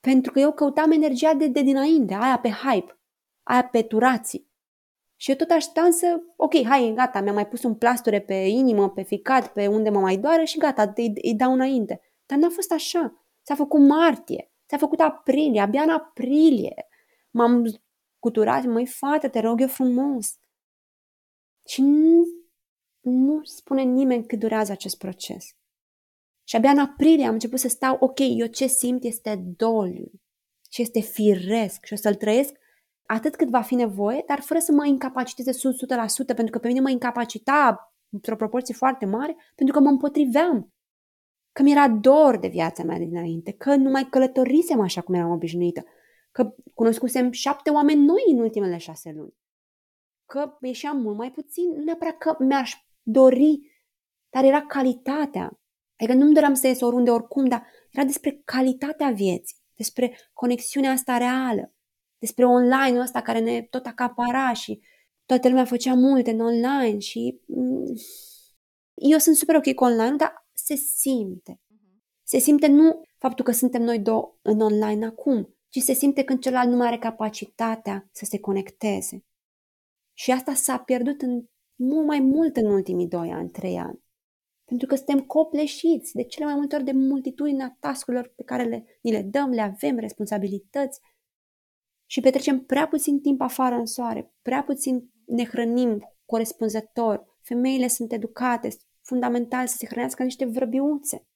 [0.00, 2.98] Pentru că eu căutam energia de, de dinainte, aia pe hype,
[3.42, 4.46] aia pe turații.
[5.16, 8.90] Și eu tot așteptam să, ok, hai, gata, mi-am mai pus un plasture pe inimă,
[8.90, 12.00] pe ficat, pe unde mă mai doare și gata, îi, îi dau înainte.
[12.26, 13.24] Dar n-a fost așa.
[13.42, 16.86] S-a făcut martie, s-a făcut aprilie, abia în aprilie.
[17.30, 17.64] M-am
[18.18, 20.38] cuturat, măi, fată, te rog eu frumos.
[21.68, 22.24] Și nu,
[23.00, 25.57] nu spune nimeni cât durează acest proces.
[26.48, 30.10] Și abia în aprilie am început să stau, ok, eu ce simt este doliu
[30.70, 32.54] și este firesc și o să-l trăiesc
[33.06, 35.56] atât cât va fi nevoie, dar fără să mă incapaciteze 100%,
[36.26, 40.72] pentru că pe mine mă incapacita într-o proporție foarte mare, pentru că mă împotriveam.
[41.52, 45.30] Că mi-era dor de viața mea de dinainte, că nu mai călătorisem așa cum eram
[45.30, 45.84] obișnuită,
[46.30, 49.34] că cunoscusem șapte oameni noi în ultimele șase luni,
[50.26, 53.60] că ieșeam mult mai puțin, nu neapărat că mi-aș dori,
[54.30, 55.60] dar era calitatea.
[55.98, 61.16] Adică nu-mi doream să ies oriunde oricum, dar era despre calitatea vieții, despre conexiunea asta
[61.16, 61.74] reală,
[62.18, 64.80] despre online-ul ăsta care ne tot acapara și
[65.26, 67.94] toată lumea făcea multe în online și mm,
[68.94, 71.60] eu sunt super ok cu online, dar se simte.
[72.22, 76.40] Se simte nu faptul că suntem noi două în online acum, ci se simte când
[76.40, 79.24] celălalt nu mai are capacitatea să se conecteze.
[80.12, 81.44] Și asta s-a pierdut în
[81.74, 84.02] mult mai mult în ultimii doi ani, trei ani.
[84.68, 88.84] Pentru că suntem copleșiți de cele mai multe ori de multitudinea tascurilor pe care le,
[89.02, 91.00] ni le dăm, le avem, responsabilități,
[92.10, 97.36] și petrecem prea puțin timp afară în soare, prea puțin ne hrănim corespunzător.
[97.40, 98.68] Femeile sunt educate,
[99.02, 101.26] fundamental să se hrănească ca niște vrăbiuțe.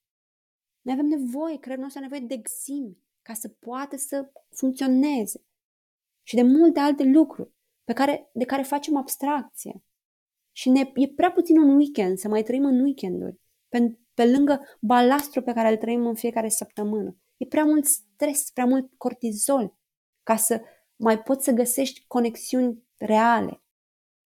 [0.80, 5.44] Noi avem nevoie, creierul nostru are nevoie de găsim ca să poată să funcționeze.
[6.22, 7.50] Și de multe alte lucruri
[7.84, 9.82] pe care, de care facem abstracție.
[10.52, 14.60] Și ne, e prea puțin un weekend să mai trăim în weekenduri, pe, pe lângă
[14.80, 17.16] balastru pe care îl trăim în fiecare săptămână.
[17.36, 19.76] E prea mult stres, prea mult cortizol,
[20.22, 20.60] ca să
[20.96, 23.62] mai poți să găsești conexiuni reale.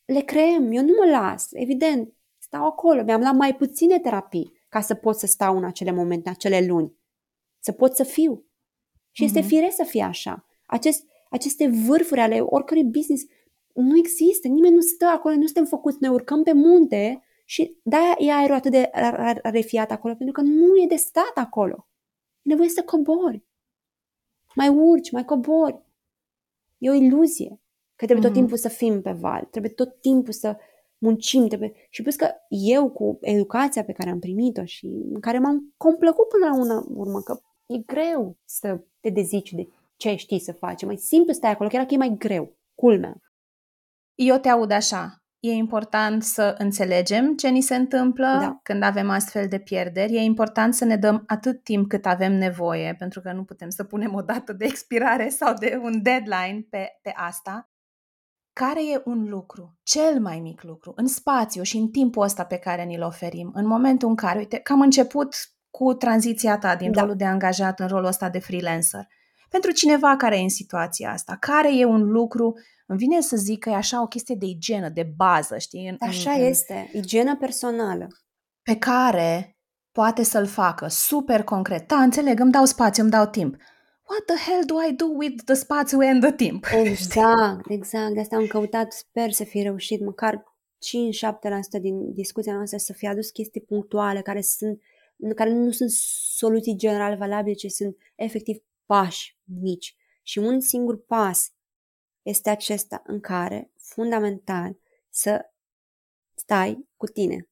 [0.04, 4.80] Le creăm, eu nu mă las, evident, stau acolo, mi-am luat mai puține terapii ca
[4.80, 6.96] să pot să stau în acele momente, în acele luni,
[7.60, 8.46] să pot să fiu.
[9.10, 9.26] Și mm-hmm.
[9.26, 9.48] este mhm.
[9.48, 10.46] firesc să fie așa.
[10.66, 13.24] Acest, aceste vârfuri ale oricărui business
[13.76, 18.14] nu există, nimeni nu stă acolo, nu suntem făcuți, ne urcăm pe munte și de-aia
[18.18, 18.90] e aerul atât de
[19.42, 21.88] refiat acolo, pentru că nu e de stat acolo.
[22.42, 23.44] E nevoie să cobori.
[24.54, 25.82] Mai urci, mai cobori.
[26.78, 27.60] E o iluzie
[27.96, 28.20] că trebuie mm-hmm.
[28.20, 28.38] tot mhm.
[28.38, 30.56] timpul să fim pe val, trebuie tot timpul să
[30.98, 31.46] muncim.
[31.46, 31.72] Trebuie...
[31.90, 36.28] Și plus că eu cu educația pe care am primit-o și în care m-am complăcut
[36.28, 40.84] până la una urmă, că e greu să te dezici de ce știi să faci.
[40.84, 42.56] Mai simplu stai acolo, chiar dacă e mai greu.
[42.74, 43.20] Culmea.
[44.16, 45.20] Eu te aud așa.
[45.40, 48.58] E important să înțelegem ce ni se întâmplă da.
[48.62, 50.14] când avem astfel de pierderi.
[50.14, 53.84] E important să ne dăm atât timp cât avem nevoie, pentru că nu putem să
[53.84, 57.70] punem o dată de expirare sau de un deadline pe, pe asta.
[58.52, 62.56] Care e un lucru, cel mai mic lucru, în spațiu și în timpul ăsta pe
[62.56, 65.34] care ni-l oferim, în momentul în care, uite, că am început
[65.70, 67.00] cu tranziția ta din da.
[67.00, 69.06] rolul de angajat în rolul ăsta de freelancer.
[69.48, 72.54] Pentru cineva care e în situația asta, care e un lucru
[72.86, 75.88] îmi vine să zic că e așa o chestie de igienă, de bază, știi?
[75.88, 78.06] În, așa în, este, igienă personală.
[78.62, 79.58] Pe care
[79.92, 81.88] poate să-l facă super concret.
[81.88, 83.56] Da, înțeleg, îmi dau spațiu, îmi dau timp.
[84.08, 86.66] What the hell do I do with the spațiu and the timp?
[86.72, 88.14] Exact, exact.
[88.14, 90.44] De asta am căutat, sper să fi reușit măcar
[91.78, 94.80] 5-7% din discuția noastră să fie adus chestii punctuale care sunt
[95.34, 95.90] care nu sunt
[96.36, 98.56] soluții general valabile, ci sunt efectiv
[98.86, 99.96] pași mici.
[100.22, 101.50] Și un singur pas
[102.26, 104.76] este acesta în care, fundamental,
[105.08, 105.50] să
[106.34, 107.48] stai cu tine.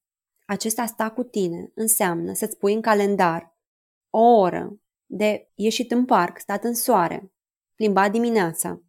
[0.47, 3.57] Acesta sta cu tine înseamnă să-ți pui în calendar
[4.11, 7.33] o oră de ieșit în parc, stat în soare,
[7.75, 8.83] plimbat dimineața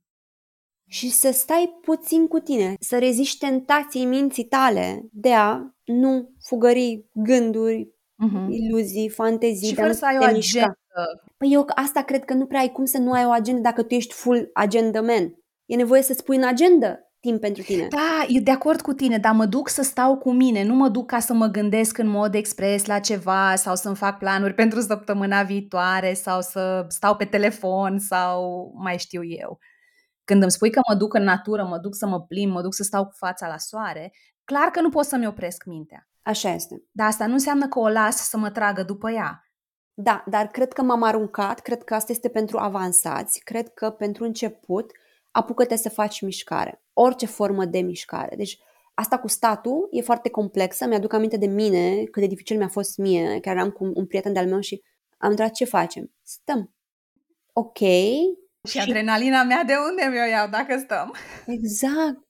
[0.88, 7.06] și să stai puțin cu tine, să reziști tentației minții tale de a nu fugări
[7.14, 8.48] gânduri, uh-huh.
[8.50, 9.68] iluzii, fantezii.
[9.68, 10.80] Și fără să ai o agendă.
[11.38, 13.84] Păi eu asta cred că nu prea ai cum să nu ai o agendă dacă
[13.84, 15.36] tu ești full agenda man.
[15.66, 17.88] E nevoie să-ți pui în agenda timp pentru tine.
[17.88, 20.88] Da, e de acord cu tine, dar mă duc să stau cu mine, nu mă
[20.88, 24.80] duc ca să mă gândesc în mod expres la ceva sau să-mi fac planuri pentru
[24.80, 29.60] săptămâna viitoare sau să stau pe telefon sau mai știu eu.
[30.24, 32.74] Când îmi spui că mă duc în natură, mă duc să mă plim, mă duc
[32.74, 34.14] să stau cu fața la soare,
[34.44, 36.08] clar că nu pot să-mi opresc mintea.
[36.22, 36.84] Așa este.
[36.92, 39.40] Dar asta nu înseamnă că o las să mă tragă după ea.
[39.94, 44.24] Da, dar cred că m-am aruncat, cred că asta este pentru avansați, cred că pentru
[44.24, 44.92] început
[45.36, 48.36] apucă-te să faci mișcare, orice formă de mișcare.
[48.36, 48.58] Deci
[48.94, 52.98] asta cu statul e foarte complexă, mi-aduc aminte de mine, cât de dificil mi-a fost
[52.98, 54.82] mie, chiar eram cu un prieten de-al meu și
[55.18, 56.14] am întrebat ce facem.
[56.22, 56.74] Stăm.
[57.54, 57.78] Ok.
[57.78, 58.32] Și,
[58.68, 61.16] și adrenalina mea de unde mi-o iau dacă stăm?
[61.46, 62.28] Exact.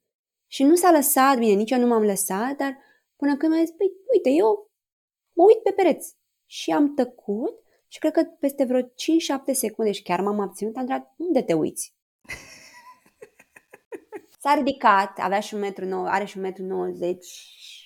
[0.47, 2.77] Și nu s-a lăsat, bine, nici eu nu m-am lăsat, dar
[3.15, 4.71] până când mi-a zis, păi, uite, eu
[5.33, 6.15] mă uit pe pereți.
[6.45, 7.53] Și am tăcut
[7.87, 8.85] și cred că peste vreo 5-7
[9.51, 11.95] secunde și chiar m-am abținut, am întrebat, unde te uiți?
[14.45, 17.27] S-a ridicat, avea și un metru, nou, are și un metru 90,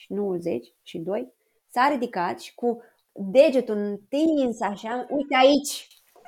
[0.08, 1.34] 90 și 2.
[1.70, 2.82] S-a ridicat și cu
[3.12, 5.88] degetul întins așa, uite aici.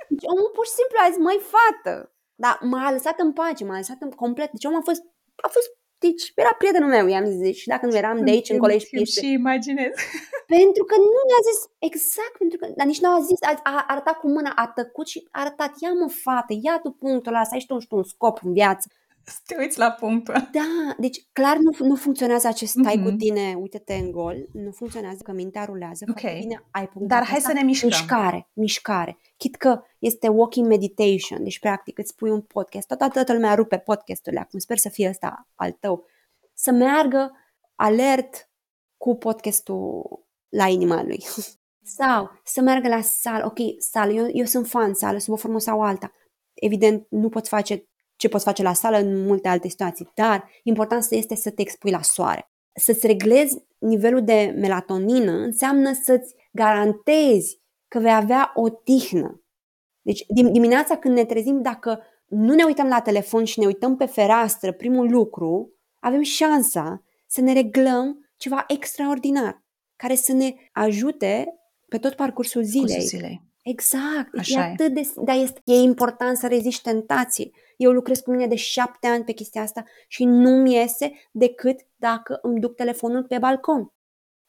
[0.10, 2.14] Deci omul pur și simplu a zis, măi fată.
[2.36, 4.52] Dar m-a lăsat în pace, m-a lăsat în complet.
[4.52, 5.02] Deci omul a fost,
[5.36, 5.70] a fost
[6.06, 9.22] deci era prietenul meu, i-am zis, și dacă nu eram de aici în colegi piste.
[9.22, 9.94] Și imaginez.
[10.58, 11.60] Pentru că nu mi-a zis,
[11.90, 15.08] exact, pentru că, dar nici nu a zis, a, a arătat cu mâna, a tăcut
[15.08, 18.40] și a arătat, ia mă fată, ia tu punctul ăla, să ai tu, un scop
[18.44, 18.88] în viață.
[19.24, 20.34] Să te uiți la punctul.
[20.34, 23.04] Da, deci clar nu, nu funcționează acest stai mm-hmm.
[23.04, 26.22] cu tine, uite-te în gol, nu funcționează că mintea rulează Ok.
[26.22, 27.90] bine, ai punctul Dar hai să ne mișcăm.
[27.90, 29.18] Mișcare, mișcare.
[29.38, 33.78] Chit că este walking meditation, deci practic îți pui un podcast, toată, toată lumea rupe
[33.78, 36.06] podcasturile acum, sper să fie ăsta al tău,
[36.54, 37.32] să meargă
[37.76, 38.50] alert
[38.98, 40.04] cu podcastul
[40.50, 41.24] la inima lui.
[41.84, 45.60] Sau să meargă la sală, ok, sală, eu, eu sunt fan sală, sub o formă
[45.60, 46.12] sau alta.
[46.54, 47.91] Evident, nu poți face
[48.22, 51.92] ce poți face la sală în multe alte situații, dar important este să te expui
[51.92, 52.52] la soare.
[52.74, 59.44] Să-ți reglezi nivelul de melatonină înseamnă să-ți garantezi că vei avea o tihnă.
[60.02, 64.06] Deci dimineața când ne trezim, dacă nu ne uităm la telefon și ne uităm pe
[64.06, 69.64] fereastră, primul lucru, avem șansa să ne reglăm ceva extraordinar,
[69.96, 71.46] care să ne ajute
[71.88, 73.02] pe tot parcursul zilei.
[73.02, 73.42] zilei.
[73.62, 74.38] Exact.
[74.38, 77.54] Așa e atât de, dar este, e important să reziști tentații.
[77.78, 82.40] Eu lucrez cu mine de șapte ani pe chestia asta și nu-mi iese decât dacă
[82.42, 83.92] îmi duc telefonul pe balcon.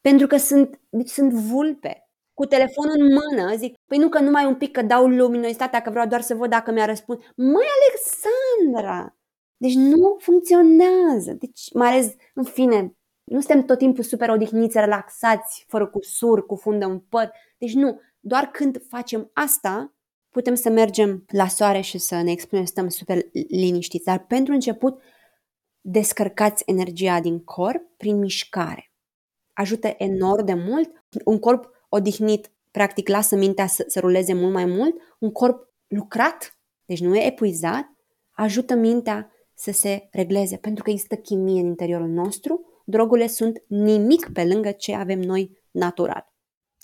[0.01, 2.07] Pentru că sunt, deci sunt vulpe.
[2.35, 5.91] Cu telefonul în mână, zic, păi nu că numai un pic că dau luminositatea, că
[5.91, 7.25] vreau doar să văd dacă mi-a răspuns.
[7.37, 9.17] Măi, Alexandra!
[9.57, 11.33] Deci nu funcționează.
[11.39, 12.95] Deci, mai ales, în fine,
[13.25, 17.33] nu suntem tot timpul super odihniți, relaxați, fără cusur, cu fundă în păr.
[17.59, 19.95] Deci nu, doar când facem asta,
[20.31, 23.19] putem să mergem la soare și să ne expunem, stăm super
[23.49, 24.05] liniștiți.
[24.05, 25.03] Dar pentru început,
[25.81, 28.93] descărcați energia din corp prin mișcare.
[29.53, 31.05] Ajută enorm de mult.
[31.25, 34.97] Un corp odihnit, practic, lasă mintea să, să ruleze mult mai mult.
[35.19, 37.85] Un corp lucrat, deci nu e epuizat,
[38.31, 42.67] ajută mintea să se regleze, pentru că există chimie în interiorul nostru.
[42.85, 46.32] Drogurile sunt nimic pe lângă ce avem noi natural.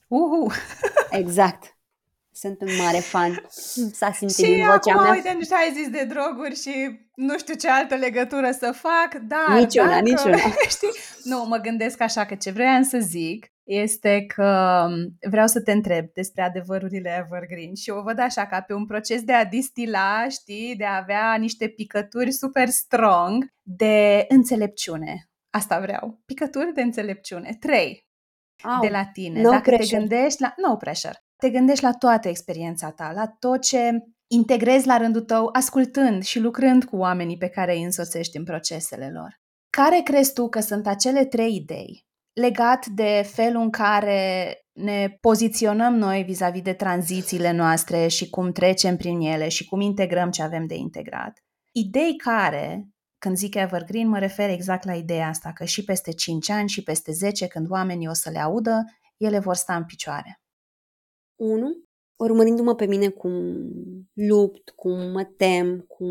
[0.09, 0.53] Uhu!
[1.11, 1.77] Exact.
[2.33, 3.47] Sunt un mare fan.
[4.01, 5.13] S-a simțit și din vocea acum, mea.
[5.13, 9.59] uite, și ai zis de droguri și nu știu ce altă legătură să fac, dar
[9.59, 10.37] Nici una, dacă, nici una.
[10.77, 10.91] Știi?
[11.25, 14.87] Nu, mă gândesc așa că ce vreau să zic este că
[15.31, 19.23] vreau să te întreb despre adevărurile evergreen și o văd așa ca pe un proces
[19.23, 25.31] de a distila, știi, de a avea niște picături super strong de înțelepciune.
[25.51, 26.21] Asta vreau.
[26.27, 27.57] Picături de înțelepciune.
[27.61, 28.08] Trei
[28.63, 29.41] Au, de la tine.
[29.41, 30.01] no Dacă pressure.
[30.01, 30.55] te gândești la...
[30.57, 31.23] No pressure.
[31.37, 33.91] Te gândești la toată experiența ta, la tot ce
[34.27, 39.11] integrezi la rândul tău, ascultând și lucrând cu oamenii pe care îi însoțești în procesele
[39.15, 39.41] lor.
[39.71, 42.07] Care crezi tu că sunt acele trei idei
[42.39, 48.97] legat de felul în care ne poziționăm noi vis-a-vis de tranzițiile noastre și cum trecem
[48.97, 51.45] prin ele și cum integrăm ce avem de integrat?
[51.73, 52.89] Idei care,
[53.19, 56.83] când zic evergreen, mă refer exact la ideea asta, că și peste 5 ani și
[56.83, 58.85] peste 10, când oamenii o să le audă,
[59.17, 60.41] ele vor sta în picioare.
[61.35, 61.85] Unu,
[62.17, 63.33] urmărindu-mă pe mine cum
[64.13, 66.11] lupt, cum mă tem, cum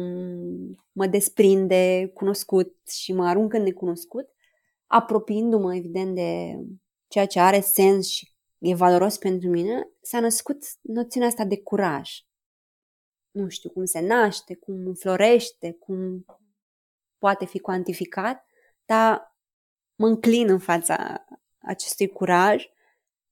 [0.91, 4.29] mă desprind de cunoscut și mă arunc în necunoscut,
[4.85, 6.59] apropiindu-mă, evident, de
[7.07, 12.11] ceea ce are sens și e valoros pentru mine, s-a născut noțiunea asta de curaj.
[13.31, 16.25] Nu știu cum se naște, cum florește, cum
[17.17, 18.45] poate fi cuantificat,
[18.85, 19.35] dar
[19.95, 21.25] mă înclin în fața
[21.57, 22.65] acestui curaj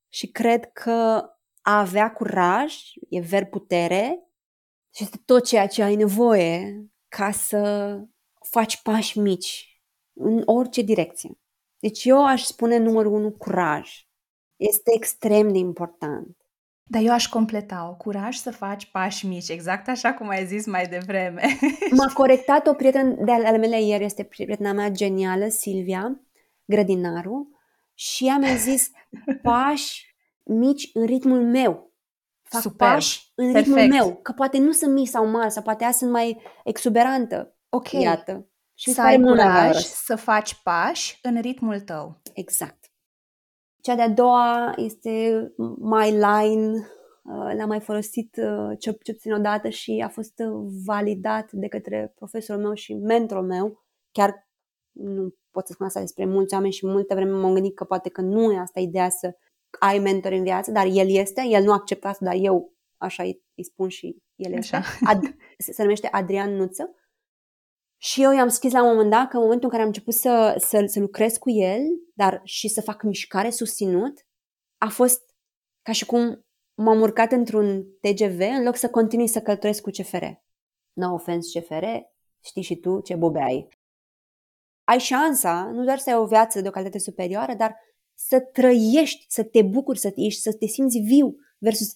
[0.07, 1.29] și cred că
[1.61, 2.75] a avea curaj
[3.09, 4.19] e ver putere
[4.95, 7.99] și este tot ceea ce ai nevoie ca să
[8.49, 9.81] faci pași mici
[10.13, 11.39] în orice direcție.
[11.79, 14.07] Deci eu aș spune numărul unu, curaj.
[14.55, 16.45] Este extrem de important.
[16.88, 17.95] Dar eu aș completa-o.
[17.95, 21.41] Curaj să faci pași mici, exact așa cum ai zis mai devreme.
[21.97, 26.21] M-a corectat o prietenă de ale mele ieri, este prietena mea genială, Silvia,
[26.65, 27.49] grădinaru,
[27.93, 28.91] și ea mi-a zis
[29.41, 31.93] pași mici în ritmul meu.
[32.41, 32.88] Fac Super.
[32.88, 33.75] pași în Perfect.
[33.75, 37.55] ritmul meu, că poate nu sunt mici sau mari, sau poate ea sunt mai exuberantă.
[37.69, 37.91] Ok.
[37.91, 38.49] Iată.
[38.73, 42.21] Și să ai curaj să faci pași în ritmul tău.
[42.33, 42.91] Exact.
[43.86, 45.11] Cea de-a doua este
[45.79, 46.88] My Line.
[47.23, 51.67] Uh, l-am mai folosit uh, cel puțin o dată și a fost uh, validat de
[51.67, 53.86] către profesorul meu și mentorul meu.
[54.11, 54.47] Chiar
[54.91, 58.09] nu pot să spun asta despre mulți oameni și multe vreme m-am gândit că poate
[58.09, 59.36] că nu e asta ideea să
[59.79, 63.43] ai mentor în viață, dar el este, el nu a acceptat, dar eu așa îi,
[63.63, 64.81] spun și el este.
[65.03, 65.21] Ad,
[65.57, 66.95] se numește Adrian Nuță.
[68.06, 70.14] Și eu i-am scris la un moment dat că în momentul în care am început
[70.14, 71.82] să, să, să lucrez cu el,
[72.14, 74.28] dar și să fac mișcare susținut,
[74.78, 75.22] a fost
[75.82, 80.24] ca și cum m-am urcat într-un TGV în loc să continui să călătoresc cu CFR.
[80.93, 81.86] No offense CFR,
[82.43, 83.68] știi și tu ce bobe ai.
[84.84, 87.76] Ai șansa, nu doar să ai o viață de o calitate superioară, dar
[88.14, 91.93] să trăiești, să te bucuri, să te, să te simți viu versus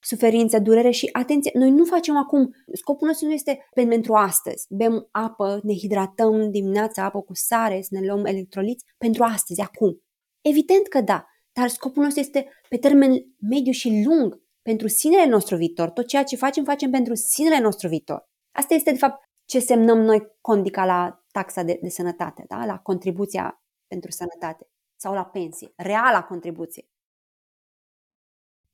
[0.00, 4.66] suferință, durere și atenție, noi nu facem acum, scopul nostru nu este pentru astăzi.
[4.68, 10.02] Bem apă, ne hidratăm dimineața apă cu sare, să ne luăm electroliți pentru astăzi, acum.
[10.40, 13.10] Evident că da, dar scopul nostru este pe termen
[13.50, 15.90] mediu și lung, pentru sinele nostru viitor.
[15.90, 18.28] Tot ceea ce facem, facem pentru sinele nostru viitor.
[18.52, 22.64] Asta este, de fapt, ce semnăm noi condica la taxa de, de sănătate, da?
[22.64, 26.87] la contribuția pentru sănătate sau la pensie, reala contribuție.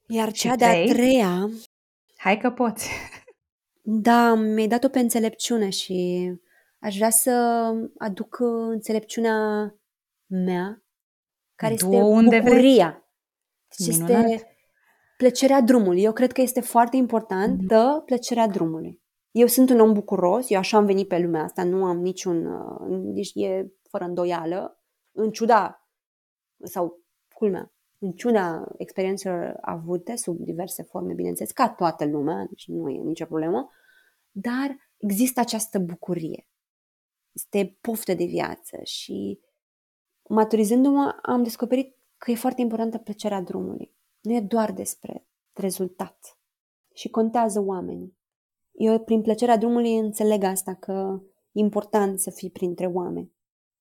[0.07, 1.51] Iar cea de-a treia...
[2.17, 2.89] Hai că poți!
[3.87, 6.31] Da, mi-ai dat-o pe înțelepciune și
[6.79, 7.31] aș vrea să
[7.99, 8.39] aduc
[8.71, 9.75] înțelepciunea
[10.27, 10.83] mea,
[11.55, 13.09] care du este unde bucuria.
[13.77, 14.49] Deci este
[15.17, 16.03] plăcerea drumului.
[16.03, 17.67] Eu cred că este foarte important mm-hmm.
[17.67, 19.03] de plăcerea drumului.
[19.31, 22.49] Eu sunt un om bucuros, eu așa am venit pe lumea asta, nu am niciun,
[23.13, 24.83] nici e fără îndoială,
[25.13, 25.89] în ciuda
[26.63, 27.03] sau
[27.35, 27.74] culmea,
[28.05, 33.25] în ciuda experiențelor avute sub diverse forme, bineînțeles, ca toată lumea, deci nu e nicio
[33.25, 33.71] problemă,
[34.31, 36.49] dar există această bucurie.
[37.33, 39.41] Este poftă de viață și
[40.29, 43.95] maturizându-mă am descoperit că e foarte importantă plăcerea drumului.
[44.21, 46.39] Nu e doar despre rezultat.
[46.95, 48.17] Și contează oamenii.
[48.73, 53.33] Eu prin plăcerea drumului înțeleg asta, că e important să fii printre oameni,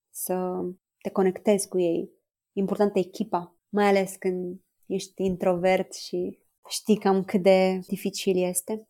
[0.09, 0.63] să
[1.01, 2.11] te conectezi cu ei.
[2.53, 8.88] E importantă echipa, mai ales când ești introvert și știi cam cât de dificil este.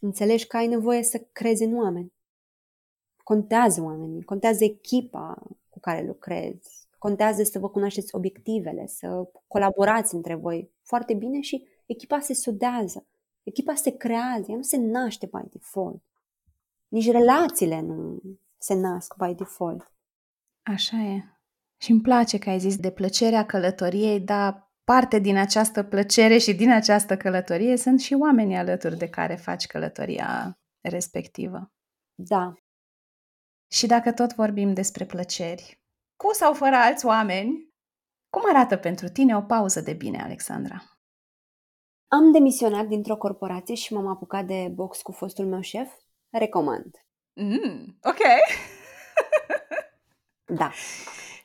[0.00, 2.12] Înțelegi că ai nevoie să crezi în oameni.
[3.16, 10.34] Contează oamenii, contează echipa cu care lucrezi, contează să vă cunoașteți obiectivele, să colaborați între
[10.34, 13.06] voi foarte bine și echipa se sudează,
[13.42, 16.02] echipa se creează, ea nu se naște by default.
[16.88, 18.20] Nici relațiile nu
[18.58, 19.92] se nasc by default.
[20.62, 21.33] Așa e.
[21.84, 26.54] Și îmi place că ai zis de plăcerea călătoriei, dar parte din această plăcere și
[26.54, 31.72] din această călătorie sunt și oamenii alături de care faci călătoria respectivă.
[32.14, 32.54] Da.
[33.72, 35.80] Și dacă tot vorbim despre plăceri,
[36.16, 37.68] cu sau fără alți oameni,
[38.30, 40.82] cum arată pentru tine o pauză de bine, Alexandra?
[42.08, 45.92] Am demisionat dintr-o corporație și m-am apucat de box cu fostul meu șef.
[46.30, 47.06] Recomand.
[47.32, 48.20] Mm, ok.
[50.60, 50.72] da.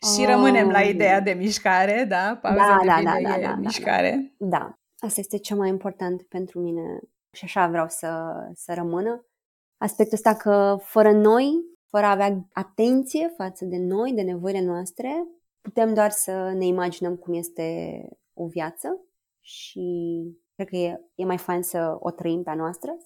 [0.02, 2.40] Și rămânem la ideea de mișcare, da?
[2.42, 4.36] Pauza da, de da, da, da, da, da, mișcare.
[4.38, 4.74] Da, da.
[5.00, 7.00] Asta este cel mai important pentru mine
[7.32, 9.26] și așa vreau să, să rămână.
[9.78, 11.52] Aspectul ăsta că fără noi,
[11.90, 15.28] fără a avea atenție față de noi, de nevoile noastre,
[15.62, 18.00] putem doar să ne imaginăm cum este
[18.34, 19.00] o viață
[19.42, 19.88] și
[20.56, 22.98] cred că e, e mai fain să o trăim pe a noastră.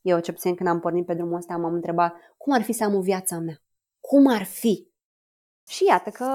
[0.00, 2.84] Eu, ce puțin când am pornit pe drumul ăsta, m-am întrebat cum ar fi să
[2.84, 3.62] am o viața mea?
[4.00, 4.89] Cum ar fi?
[5.70, 6.26] Și iată că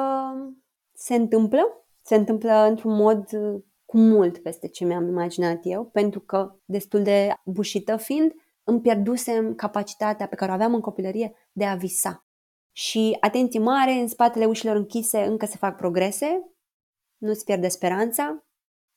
[0.94, 6.20] se întâmplă, se întâmplă într-un mod uh, cu mult peste ce mi-am imaginat eu, pentru
[6.20, 8.34] că, destul de bușită fiind,
[8.64, 12.26] îmi pierdusem capacitatea pe care o aveam în copilărie de a visa.
[12.72, 16.52] Și atenție mare, în spatele ușilor închise încă se fac progrese,
[17.18, 18.46] nu-ți pierde speranța,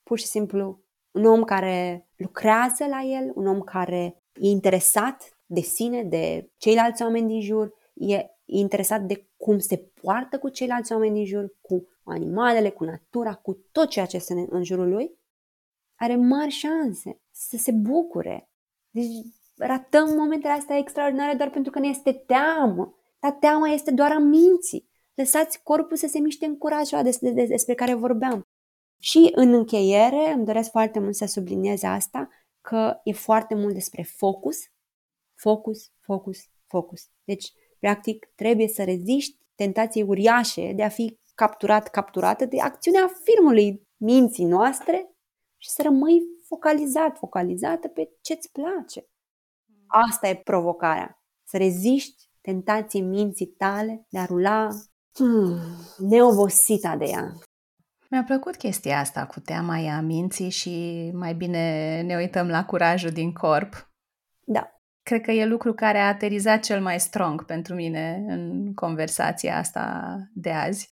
[0.02, 5.60] pur și simplu un om care lucrează la el, un om care e interesat de
[5.60, 11.14] sine, de ceilalți oameni din jur, e interesat de cum se poartă cu ceilalți oameni
[11.14, 15.18] din jur, cu animalele, cu natura, cu tot ceea ce este în jurul lui,
[15.94, 18.50] are mari șanse să se bucure.
[18.90, 19.06] Deci
[19.56, 22.94] ratăm momentele astea extraordinare doar pentru că ne este teamă.
[23.18, 24.88] Dar teama este doar a minții.
[25.14, 28.42] Lăsați corpul să se miște în curajul despre, despre care vorbeam.
[29.00, 32.28] Și în încheiere, îmi doresc foarte mult să subliniez asta,
[32.60, 34.58] că e foarte mult despre focus,
[35.34, 37.08] focus, focus, focus.
[37.24, 43.82] Deci, practic, trebuie să reziști tentației uriașe de a fi capturat, capturată de acțiunea firmului
[43.96, 45.10] minții noastre
[45.56, 49.06] și să rămâi focalizat, focalizată pe ce-ți place.
[49.86, 51.22] Asta e provocarea.
[51.44, 54.68] Să reziști tentației minții tale de a rula
[55.14, 55.58] hmm,
[55.98, 57.32] neobosita de ea.
[58.10, 63.10] Mi-a plăcut chestia asta cu teama ea minții și mai bine ne uităm la curajul
[63.10, 63.87] din corp.
[65.08, 65.16] Da.
[65.16, 70.16] Cred că e lucru care a aterizat cel mai strong pentru mine în conversația asta
[70.34, 70.96] de azi.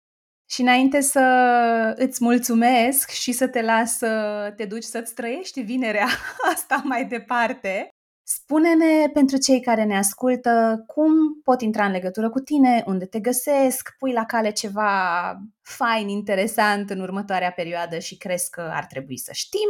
[0.49, 6.07] Și înainte să îți mulțumesc și să te las să te duci să-ți trăiești vinerea
[6.53, 7.89] asta mai departe,
[8.23, 13.19] Spune-ne pentru cei care ne ascultă cum pot intra în legătură cu tine, unde te
[13.19, 19.17] găsesc, pui la cale ceva fain, interesant în următoarea perioadă și crezi că ar trebui
[19.17, 19.69] să știm.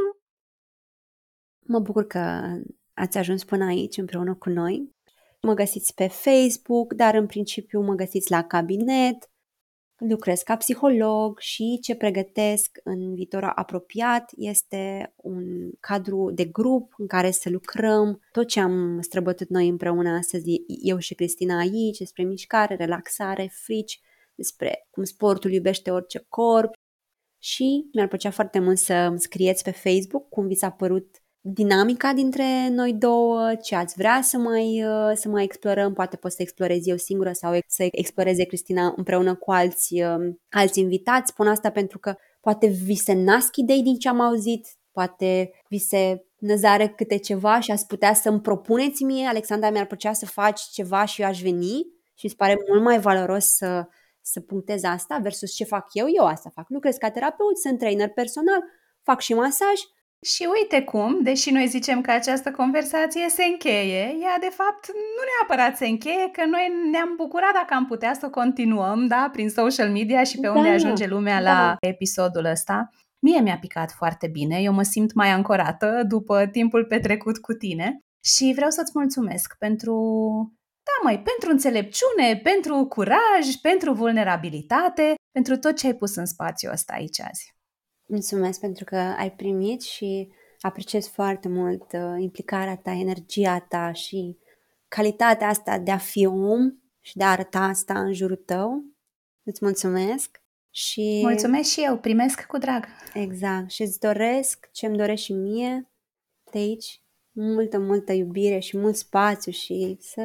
[1.59, 2.41] Mă bucur că
[2.93, 4.91] ați ajuns până aici împreună cu noi.
[5.41, 9.31] Mă găsiți pe Facebook, dar în principiu mă găsiți la cabinet.
[9.97, 17.07] Lucrez ca psiholog și ce pregătesc în viitor apropiat este un cadru de grup în
[17.07, 18.21] care să lucrăm.
[18.31, 24.01] Tot ce am străbătut noi împreună astăzi, eu și Cristina aici, despre mișcare, relaxare, frici,
[24.35, 26.73] despre cum sportul iubește orice corp.
[27.37, 32.13] Și mi-ar plăcea foarte mult să îmi scrieți pe Facebook cum vi s-a părut dinamica
[32.13, 36.41] dintre noi două, ce ați vrea să mai, uh, să mai explorăm, poate pot să
[36.41, 41.31] explorez eu singură sau să exploreze Cristina împreună cu alți, uh, alți invitați.
[41.31, 45.77] Spun asta pentru că poate vi se nasc idei din ce am auzit, poate vi
[45.77, 50.61] se năzare câte ceva și ați putea să-mi propuneți mie, Alexandra, mi-ar plăcea să faci
[50.61, 53.87] ceva și eu aș veni și îmi pare mult mai valoros să,
[54.21, 56.69] să punctez asta versus ce fac eu, eu asta fac.
[56.69, 58.63] Lucrez ca terapeut, sunt trainer personal,
[59.01, 59.79] fac și masaj,
[60.25, 65.21] și uite cum, deși noi zicem că această conversație se încheie, ea de fapt nu
[65.29, 69.91] neapărat se încheie, că noi ne-am bucurat dacă am putea să continuăm, da, prin social
[69.91, 71.51] media și pe da, unde ajunge lumea da.
[71.51, 72.89] la episodul ăsta.
[73.19, 77.99] Mie mi-a picat foarte bine, eu mă simt mai ancorată după timpul petrecut cu tine
[78.23, 79.95] și vreau să-ți mulțumesc pentru,
[80.83, 86.71] da mai pentru înțelepciune, pentru curaj, pentru vulnerabilitate, pentru tot ce ai pus în spațiul
[86.71, 87.60] ăsta aici azi.
[88.11, 94.37] Mulțumesc pentru că ai primit și apreciez foarte mult uh, implicarea ta, energia ta și
[94.87, 98.83] calitatea asta de a fi om și de a arăta asta în jurul tău.
[99.43, 101.19] Îți mulțumesc și...
[101.23, 102.85] Mulțumesc și eu, primesc cu drag.
[103.13, 103.69] Exact.
[103.69, 105.91] Și îți doresc ce îmi doresc și mie
[106.51, 110.21] de aici, multă, multă iubire și mult spațiu și să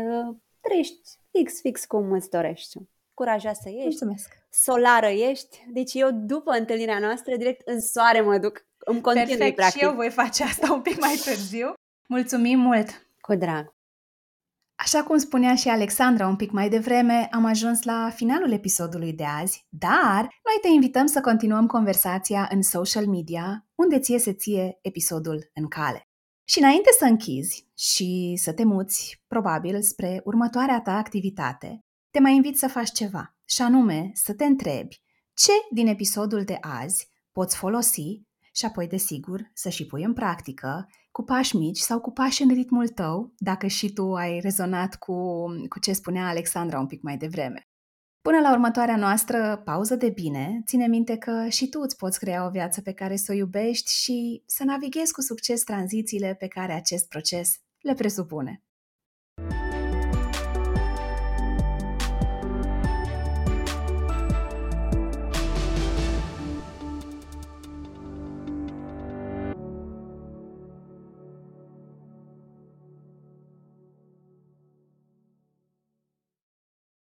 [0.60, 2.78] trăiești fix, fix cum îți dorești.
[3.14, 3.82] Curajoasă ești.
[3.82, 5.64] Mulțumesc solară ești.
[5.68, 8.66] Deci eu după întâlnirea noastră direct în soare mă duc.
[8.78, 9.80] Îmi continui Perfect, practic.
[9.80, 11.72] și eu voi face asta un pic mai târziu.
[12.08, 13.08] Mulțumim mult!
[13.20, 13.74] Cu drag!
[14.78, 19.24] Așa cum spunea și Alexandra un pic mai devreme, am ajuns la finalul episodului de
[19.24, 24.78] azi, dar noi te invităm să continuăm conversația în social media, unde ție se ție
[24.82, 26.08] episodul în cale.
[26.48, 32.34] Și înainte să închizi și să te muți, probabil, spre următoarea ta activitate, te mai
[32.34, 35.04] invit să faci ceva și anume să te întrebi
[35.34, 40.88] ce din episodul de azi poți folosi și apoi, desigur, să și pui în practică
[41.10, 45.44] cu pași mici sau cu pași în ritmul tău, dacă și tu ai rezonat cu,
[45.68, 47.68] cu ce spunea Alexandra un pic mai devreme.
[48.22, 52.46] Până la următoarea noastră pauză de bine, ține minte că și tu îți poți crea
[52.46, 56.72] o viață pe care să o iubești și să navighezi cu succes tranzițiile pe care
[56.72, 58.65] acest proces le presupune.